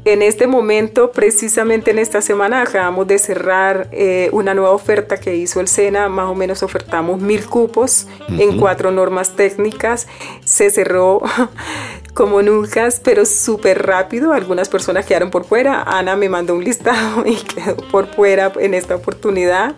[0.07, 5.35] en este momento, precisamente en esta semana, acabamos de cerrar eh, una nueva oferta que
[5.35, 6.09] hizo el SENA.
[6.09, 10.07] Más o menos ofertamos mil cupos en cuatro normas técnicas.
[10.45, 11.23] Se cerró
[12.17, 14.33] como nunca, pero súper rápido.
[14.33, 15.83] Algunas personas quedaron por fuera.
[15.83, 19.77] Ana me mandó un listado y quedó por fuera en esta oportunidad.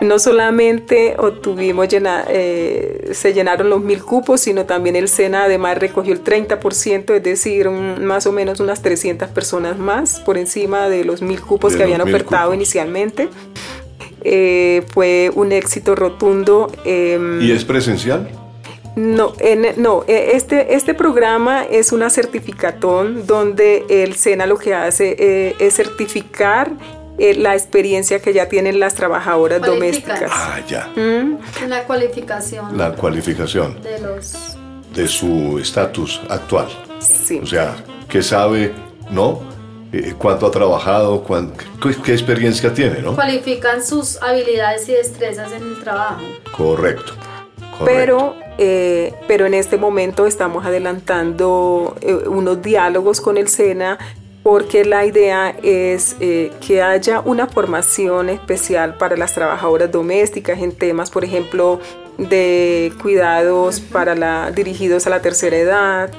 [0.00, 5.78] No solamente obtuvimos llena, eh, se llenaron los mil cupos, sino también el SENA además
[5.78, 11.06] recogió el 30%, es decir, más o menos unas 300 personas más por encima de
[11.06, 13.30] los mil cupos que habían ofertado inicialmente.
[14.22, 16.70] Eh, fue un éxito rotundo.
[16.84, 18.28] Em, ¿Y es presencial?
[18.98, 19.32] No,
[19.76, 25.54] no e, este, este programa es una certificatón donde el SENA lo que hace eh,
[25.60, 26.72] es certificar
[27.16, 30.32] eh, la experiencia que ya tienen las trabajadoras domésticas.
[30.34, 30.88] Ah, ya.
[30.96, 31.68] ¿Mm?
[31.68, 32.76] La cualificación.
[32.76, 33.80] La cualificación.
[33.82, 34.56] De los...
[34.92, 36.66] De su estatus actual.
[36.98, 37.38] Sí.
[37.40, 37.76] O sea,
[38.08, 38.72] que sabe,
[39.10, 39.42] ¿no?
[39.92, 41.24] Eh, cuánto ha trabajado,
[42.04, 43.14] qué, experiencia tiene, ¿no?
[43.14, 46.20] Cualifican sus habilidades y destrezas en el trabajo.
[46.56, 47.12] Correcto.
[47.84, 53.98] Pero, eh, pero en este momento estamos adelantando eh, unos diálogos con el SENA
[54.42, 61.10] porque la idea es que haya una formación especial para las trabajadoras domésticas en temas,
[61.10, 61.80] por ejemplo,
[62.16, 66.10] de cuidados para la, dirigidos a la tercera edad,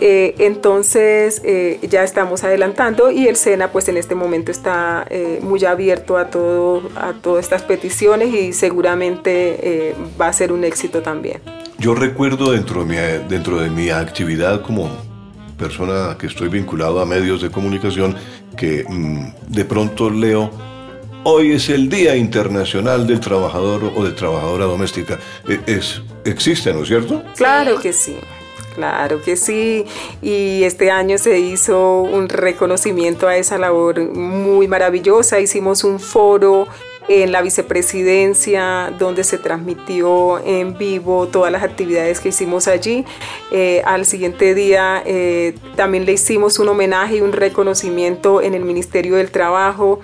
[0.00, 5.40] eh, entonces eh, ya estamos adelantando y el SENA pues en este momento está eh,
[5.42, 11.02] muy abierto a, todo, a todas estas peticiones y seguramente va a ser un éxito
[11.02, 11.40] también.
[11.78, 14.90] Yo recuerdo dentro de, mi, dentro de mi actividad como
[15.56, 18.16] persona que estoy vinculado a medios de comunicación
[18.56, 20.50] que mm, de pronto leo
[21.24, 25.18] Hoy es el Día Internacional del Trabajador o de Trabajadora Doméstica.
[25.46, 27.22] E, es, existe, ¿no es cierto?
[27.36, 28.16] Claro que sí.
[28.74, 29.84] Claro que sí,
[30.22, 35.40] y este año se hizo un reconocimiento a esa labor muy maravillosa.
[35.40, 36.68] Hicimos un foro
[37.08, 43.04] en la vicepresidencia donde se transmitió en vivo todas las actividades que hicimos allí.
[43.50, 48.64] Eh, al siguiente día eh, también le hicimos un homenaje y un reconocimiento en el
[48.64, 50.00] Ministerio del Trabajo.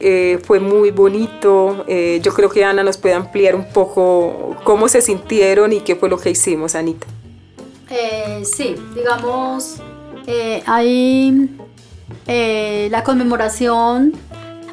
[0.00, 1.84] Eh, fue muy bonito.
[1.86, 6.08] yo creo que Ana nos puede ampliar un poco cómo se sintieron y qué fue
[6.08, 7.06] lo que hicimos, Anita.
[7.90, 9.76] Eh, sí, digamos,
[10.26, 11.48] eh, hay
[12.26, 14.12] eh, la conmemoración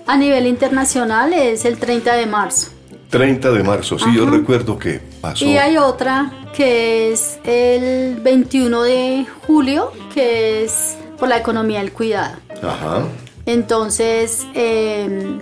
[0.07, 2.69] a nivel internacional es el 30 de marzo.
[3.09, 5.45] 30 de marzo, sí, yo recuerdo que pasó.
[5.45, 11.91] Y hay otra que es el 21 de julio, que es por la economía del
[11.91, 12.35] cuidado.
[12.61, 13.03] Ajá.
[13.45, 15.39] Entonces, eh,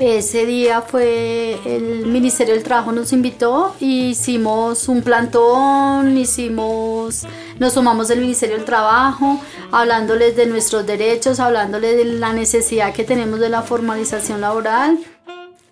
[0.00, 7.26] ese día fue el Ministerio del Trabajo nos invitó, hicimos un plantón, hicimos,
[7.58, 9.38] nos sumamos del Ministerio del Trabajo,
[9.70, 14.98] hablándoles de nuestros derechos, hablándoles de la necesidad que tenemos de la formalización laboral.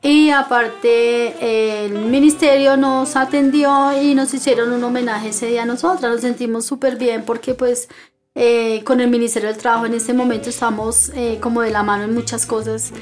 [0.03, 6.13] Y aparte el ministerio nos atendió y nos hicieron un homenaje ese día a nosotras.
[6.13, 7.89] Nos sentimos súper bien porque pues
[8.35, 12.05] eh, con el Ministerio del Trabajo en este momento estamos eh, como de la mano
[12.05, 12.93] en muchas cosas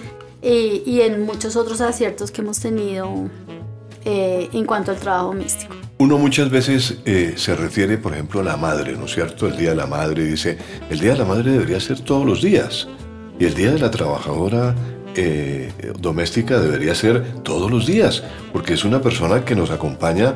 [0.47, 3.29] y, en muchos otros aciertos que hemos tenido
[4.05, 5.75] eh, en cuanto al trabajo místico.
[5.99, 9.49] Uno muchas veces eh, se refiere, por ejemplo, a la madre, ¿no es cierto?
[9.49, 10.59] El Día de la Madre dice,
[10.91, 12.87] el Día de la Madre debería ser todos los días
[13.39, 14.75] y el Día de la Trabajadora
[15.17, 18.23] eh, doméstica debería ser todos los días,
[18.53, 20.35] porque es una persona que nos acompaña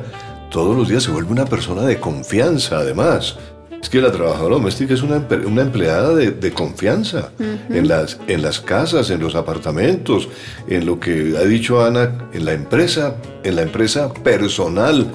[0.49, 3.37] todos los días, se vuelve una persona de confianza además.
[3.81, 9.09] Es que la trabajadora doméstica es una, empleada de, confianza en, las, en las casas,
[9.09, 10.29] en los apartamentos,
[10.67, 15.07] en lo que ha dicho Ana, en la empresa, en la empresa personal,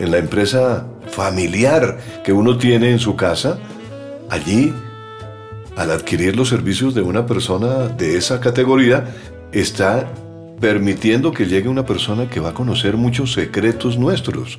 [0.00, 3.58] en la empresa familiar que uno tiene en su casa.
[4.30, 4.72] Allí,
[5.76, 9.14] al adquirir los servicios de una persona de esa categoría,
[9.52, 10.10] está
[10.58, 14.58] permitiendo que llegue una persona que va a conocer muchos secretos nuestros.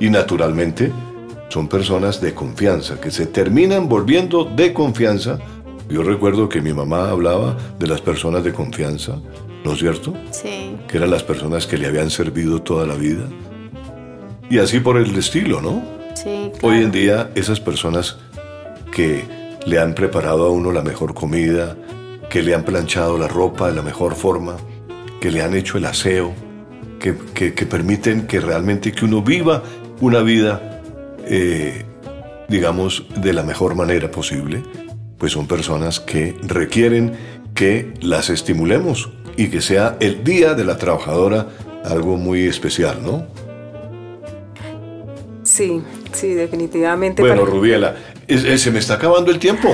[0.00, 0.92] Y naturalmente,
[1.48, 5.38] son personas de confianza, que se terminan volviendo de confianza.
[5.88, 9.20] Yo recuerdo que mi mamá hablaba de las personas de confianza,
[9.64, 10.14] ¿no es cierto?
[10.32, 10.76] Sí.
[10.88, 13.24] Que eran las personas que le habían servido toda la vida.
[14.50, 15.82] Y así por el estilo, ¿no?
[16.14, 16.50] Sí.
[16.62, 18.16] Hoy en día esas personas
[18.92, 19.24] que
[19.66, 21.76] le han preparado a uno la mejor comida,
[22.28, 24.56] que le han planchado la ropa de la mejor forma,
[25.20, 26.32] que le han hecho el aseo,
[26.98, 27.14] que,
[27.54, 29.62] que permiten que realmente que uno viva
[30.00, 30.75] una vida
[31.26, 31.84] eh,
[32.48, 34.62] digamos, de la mejor manera posible,
[35.18, 37.12] pues son personas que requieren
[37.54, 41.48] que las estimulemos y que sea el Día de la Trabajadora
[41.84, 43.26] algo muy especial, ¿no?
[45.42, 45.82] Sí,
[46.16, 47.22] sí, definitivamente.
[47.22, 47.96] Bueno, Rubiela,
[48.26, 49.68] se me está acabando el tiempo.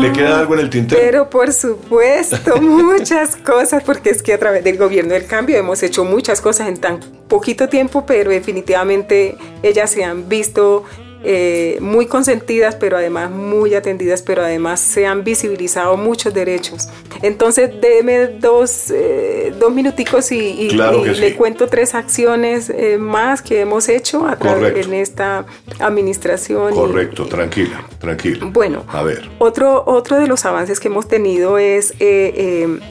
[0.00, 1.00] ¿Le, queda algo en el tintero?
[1.00, 5.82] Pero por supuesto, muchas cosas, porque es que a través del gobierno del cambio hemos
[5.82, 10.84] hecho muchas cosas en tan poquito tiempo, pero definitivamente ellas se han visto
[11.24, 16.88] eh, muy consentidas, pero además muy atendidas, pero además se han visibilizado muchos derechos.
[17.22, 23.88] Entonces, déme dos, eh, dos minuticos y, le cuento tres acciones eh, más que hemos
[23.88, 24.36] hecho a
[24.76, 25.46] en esta
[25.80, 26.74] administración.
[26.74, 28.46] Correcto, tranquila, tranquila.
[28.52, 29.28] Bueno, a ver.
[29.38, 31.94] Otro, otro de los avances que hemos tenido es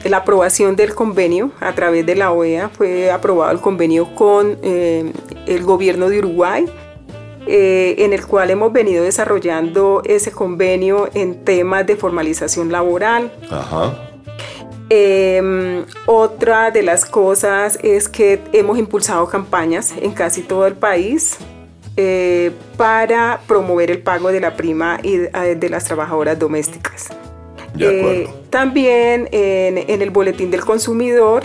[0.04, 2.68] la aprobación del convenio a través de la OEA.
[2.68, 6.66] Fue aprobado el convenio con el gobierno de Uruguay
[7.46, 13.32] eh, en el cual hemos venido desarrollando ese convenio en temas de formalización laboral.
[14.88, 21.38] Em, otra de las cosas es que hemos impulsado campañas en casi todo el país
[21.96, 27.08] eh, para promover el pago de la prima y de, las trabajadoras domésticas.
[27.78, 31.44] Eh, también en, el boletín del consumidor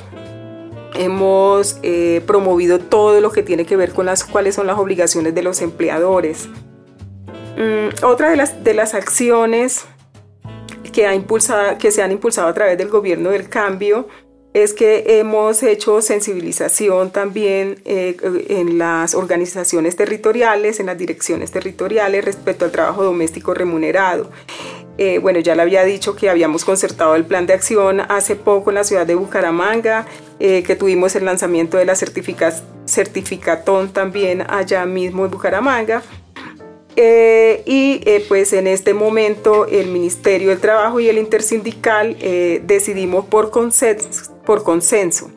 [0.94, 5.34] Hemos eh, promovido todo lo que tiene que ver con las cuáles son las obligaciones
[5.34, 6.50] de los empleadores.
[7.58, 9.86] Mm, otra de las, de las acciones
[10.92, 14.08] que, ha impulsado, que se han impulsado a través del gobierno del cambio
[14.54, 18.18] es que hemos hecho sensibilización también eh,
[18.50, 24.30] en las organizaciones territoriales, en las direcciones territoriales respecto al trabajo doméstico remunerado.
[25.04, 28.70] Eh, bueno, ya le había dicho que habíamos concertado el plan de acción hace poco
[28.70, 30.06] en la ciudad de Bucaramanga,
[30.40, 36.04] eh, que tuvimos el lanzamiento de la certificatón también allá mismo en Bucaramanga.
[36.96, 42.16] Eh, y pues en este momento el Ministerio del Trabajo y el Intersindical
[42.62, 45.32] decidimos por consenso, por consenso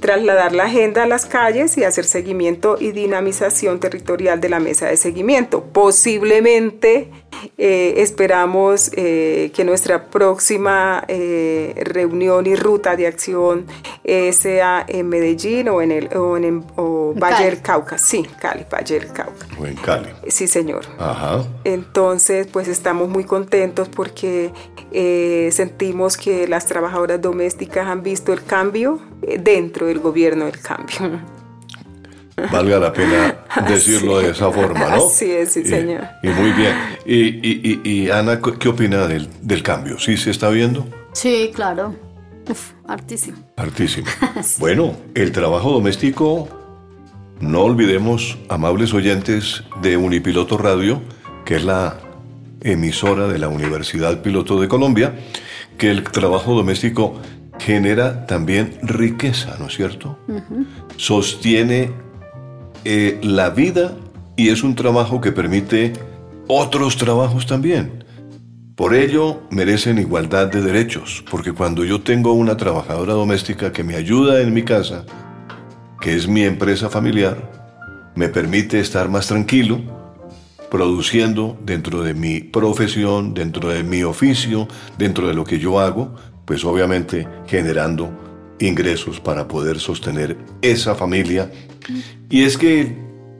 [0.00, 4.86] trasladar la agenda a las calles y hacer seguimiento y dinamización territorial de la mesa
[4.86, 5.62] de seguimiento.
[5.74, 7.10] Posiblemente
[7.56, 13.66] eh, esperamos eh, que nuestra próxima eh, reunión y ruta de acción
[14.32, 16.64] sea en Medellín o en el o en,
[17.16, 17.96] Valle del Cauca.
[17.96, 19.46] Sí, Cali, Valle del Cauca.
[19.58, 20.08] O en Cali.
[20.28, 20.84] Sí, señor.
[20.98, 21.44] Ajá.
[21.64, 24.52] Entonces, pues estamos muy contentos porque
[25.52, 28.98] sentimos que las trabajadoras domésticas han visto el cambio
[29.38, 31.20] dentro del gobierno del cambio.
[32.50, 33.36] valga la pena
[33.68, 35.06] decirlo de esa forma, ¿no?
[35.06, 36.04] Así es, sí, señor.
[36.22, 36.74] Y, muy bien.
[37.06, 39.98] Y, Ana, ¿qué opina del, del, cambio?
[39.98, 40.86] ¿Sí se está viendo?
[41.12, 41.94] Sí, claro.
[42.48, 43.38] Uf, hartísimo.
[43.56, 44.06] Hartísimo.
[44.58, 46.48] Bueno, el trabajo doméstico,
[47.40, 51.02] no olvidemos, amables oyentes de Unipiloto Radio,
[51.44, 51.96] que es la
[52.62, 55.14] emisora de la Universidad Piloto de Colombia,
[55.78, 57.20] que el trabajo doméstico
[57.58, 60.18] genera también riqueza, ¿no es cierto?
[60.96, 61.92] Sostiene
[62.84, 63.92] eh, la vida
[64.36, 65.92] y es un trabajo que permite
[66.46, 68.04] otros trabajos también.
[68.74, 73.96] Por ello merecen igualdad de derechos, porque cuando yo tengo una trabajadora doméstica que me
[73.96, 75.04] ayuda en mi casa,
[76.00, 77.50] que es mi empresa familiar,
[78.14, 79.80] me permite estar más tranquilo,
[80.70, 84.66] produciendo dentro de mi profesión, dentro de mi oficio,
[84.96, 86.14] dentro de lo que yo hago,
[86.46, 88.29] pues obviamente generando
[88.60, 91.50] ingresos para poder sostener esa familia.
[92.28, 92.96] Y es que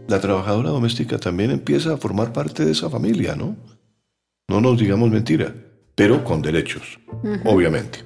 [0.09, 3.57] la trabajadora doméstica también empieza a formar parte de esa familia, ¿no?
[4.49, 5.55] No nos digamos mentira,
[5.95, 6.99] pero con derechos,
[7.45, 8.01] obviamente.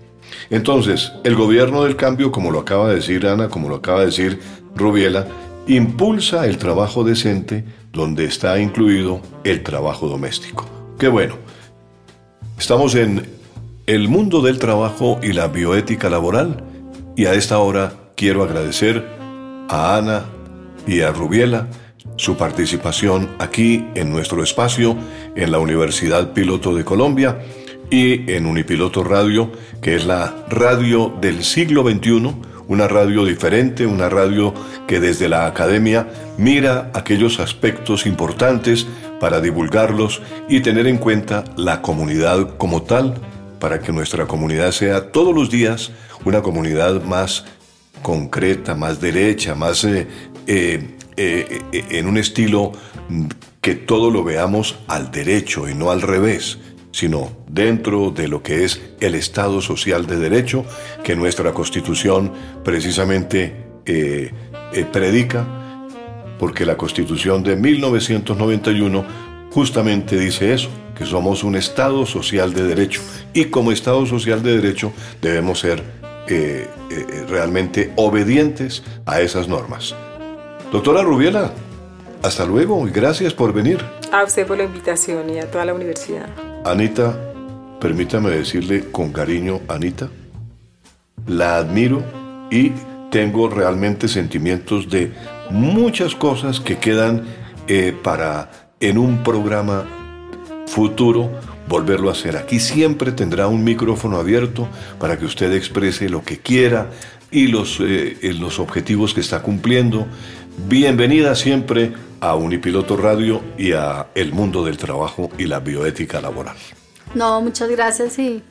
[0.50, 4.06] Entonces, el gobierno del cambio, como lo acaba de decir Ana, como lo acaba de
[4.06, 4.40] decir
[4.74, 5.26] Rubiela,
[5.66, 10.66] impulsa el trabajo decente donde está incluido el trabajo doméstico.
[10.98, 11.36] Qué bueno.
[12.58, 13.26] Estamos en
[13.86, 16.73] el mundo del trabajo y la bioética laboral
[17.16, 19.04] y a esta hora quiero agradecer
[19.68, 20.24] a Ana
[20.86, 21.68] y a Rubiela
[22.16, 24.96] su participación aquí en nuestro espacio
[25.34, 27.38] en la Universidad Piloto de Colombia
[27.90, 29.50] y en Unipiloto Radio,
[29.80, 32.34] que es la radio del siglo XXI,
[32.68, 34.54] una radio diferente, una radio
[34.86, 36.08] que desde la academia
[36.38, 38.86] mira aquellos aspectos importantes
[39.20, 43.14] para divulgarlos y tener en cuenta la comunidad como tal,
[43.58, 45.90] para que nuestra comunidad sea todos los días
[46.24, 47.44] una comunidad más
[48.02, 50.06] concreta, más derecha, más eh,
[50.46, 50.86] eh,
[51.16, 52.72] eh, en un estilo
[53.60, 56.58] que todo lo veamos al derecho y no al revés,
[56.92, 60.64] sino dentro de lo que es el Estado social de derecho
[61.02, 62.32] que nuestra Constitución
[62.62, 63.64] precisamente
[64.92, 65.46] predica,
[66.38, 69.04] porque la Constitución de 1991
[69.50, 73.00] justamente dice eso, que somos un Estado social de derecho
[73.32, 75.82] y como Estado social de derecho debemos ser
[76.28, 79.94] eh, eh, realmente obedientes a esas normas.
[80.72, 81.52] Doctora Rubiela,
[82.22, 83.78] hasta luego y gracias por venir.
[84.12, 86.28] A usted por la invitación y a toda la universidad.
[86.64, 87.14] Anita,
[87.80, 90.08] permítame decirle con cariño, Anita,
[91.26, 92.02] la admiro
[92.50, 92.72] y
[93.10, 95.12] tengo realmente sentimientos de
[95.50, 97.24] muchas cosas que quedan
[97.68, 99.84] eh, para en un programa
[100.66, 101.30] futuro
[101.68, 102.36] volverlo a hacer.
[102.36, 106.90] Aquí siempre tendrá un micrófono abierto para que usted exprese lo que quiera
[107.30, 110.06] y los, eh, los objetivos que está cumpliendo.
[110.68, 116.56] Bienvenida siempre a Unipiloto Radio y a El Mundo del Trabajo y la Bioética Laboral.
[117.14, 118.42] No, muchas gracias y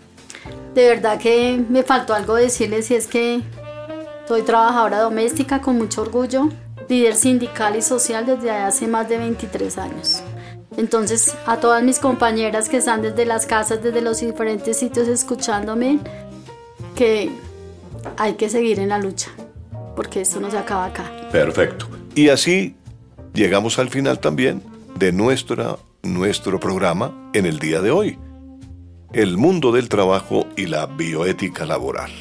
[0.76, 3.42] de verdad que me faltó algo decirles y es que
[4.28, 6.50] soy trabajadora doméstica con mucho orgullo,
[6.90, 10.24] líder sindical y social desde hace más de 23 años.
[10.78, 16.00] Entonces, a todas mis compañeras que están desde las casas, desde los diferentes sitios escuchándome,
[16.96, 17.30] que
[18.18, 19.32] hay que seguir en la lucha,
[19.96, 21.12] porque esto no se acaba acá.
[21.32, 21.88] Perfecto.
[22.16, 22.76] Y así
[23.34, 24.64] llegamos al final también
[24.98, 28.18] de nuestra, nuestro programa en el día de hoy.
[29.12, 32.12] El mundo del trabajo y la bioética laboral.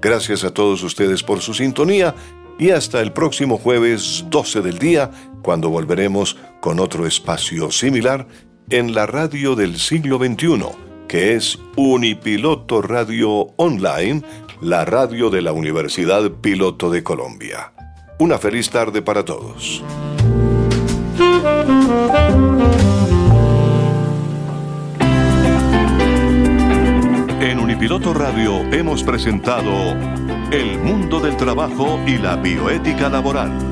[0.00, 2.14] Gracias a todos ustedes por su sintonía
[2.58, 5.10] y hasta el próximo jueves 12 del día,
[5.42, 8.26] cuando volveremos con otro espacio similar
[8.70, 10.64] en la radio del siglo XXI,
[11.08, 14.22] que es Unipiloto Radio Online,
[14.60, 17.72] la radio de la Universidad Piloto de Colombia.
[18.18, 19.82] Una feliz tarde para todos.
[27.40, 29.72] En Unipiloto Radio hemos presentado
[30.52, 33.71] El mundo del trabajo y la bioética laboral.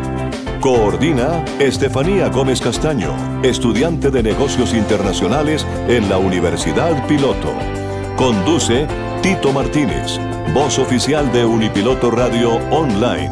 [0.61, 7.51] Coordina Estefanía Gómez Castaño, estudiante de negocios internacionales en la Universidad Piloto.
[8.15, 8.85] Conduce
[9.23, 10.19] Tito Martínez,
[10.53, 13.31] voz oficial de Unipiloto Radio Online.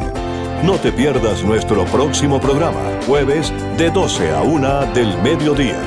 [0.64, 5.78] No te pierdas nuestro próximo programa, jueves de 12 a 1 del mediodía,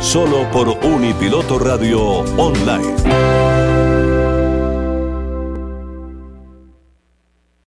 [0.00, 3.51] solo por Unipiloto Radio Online.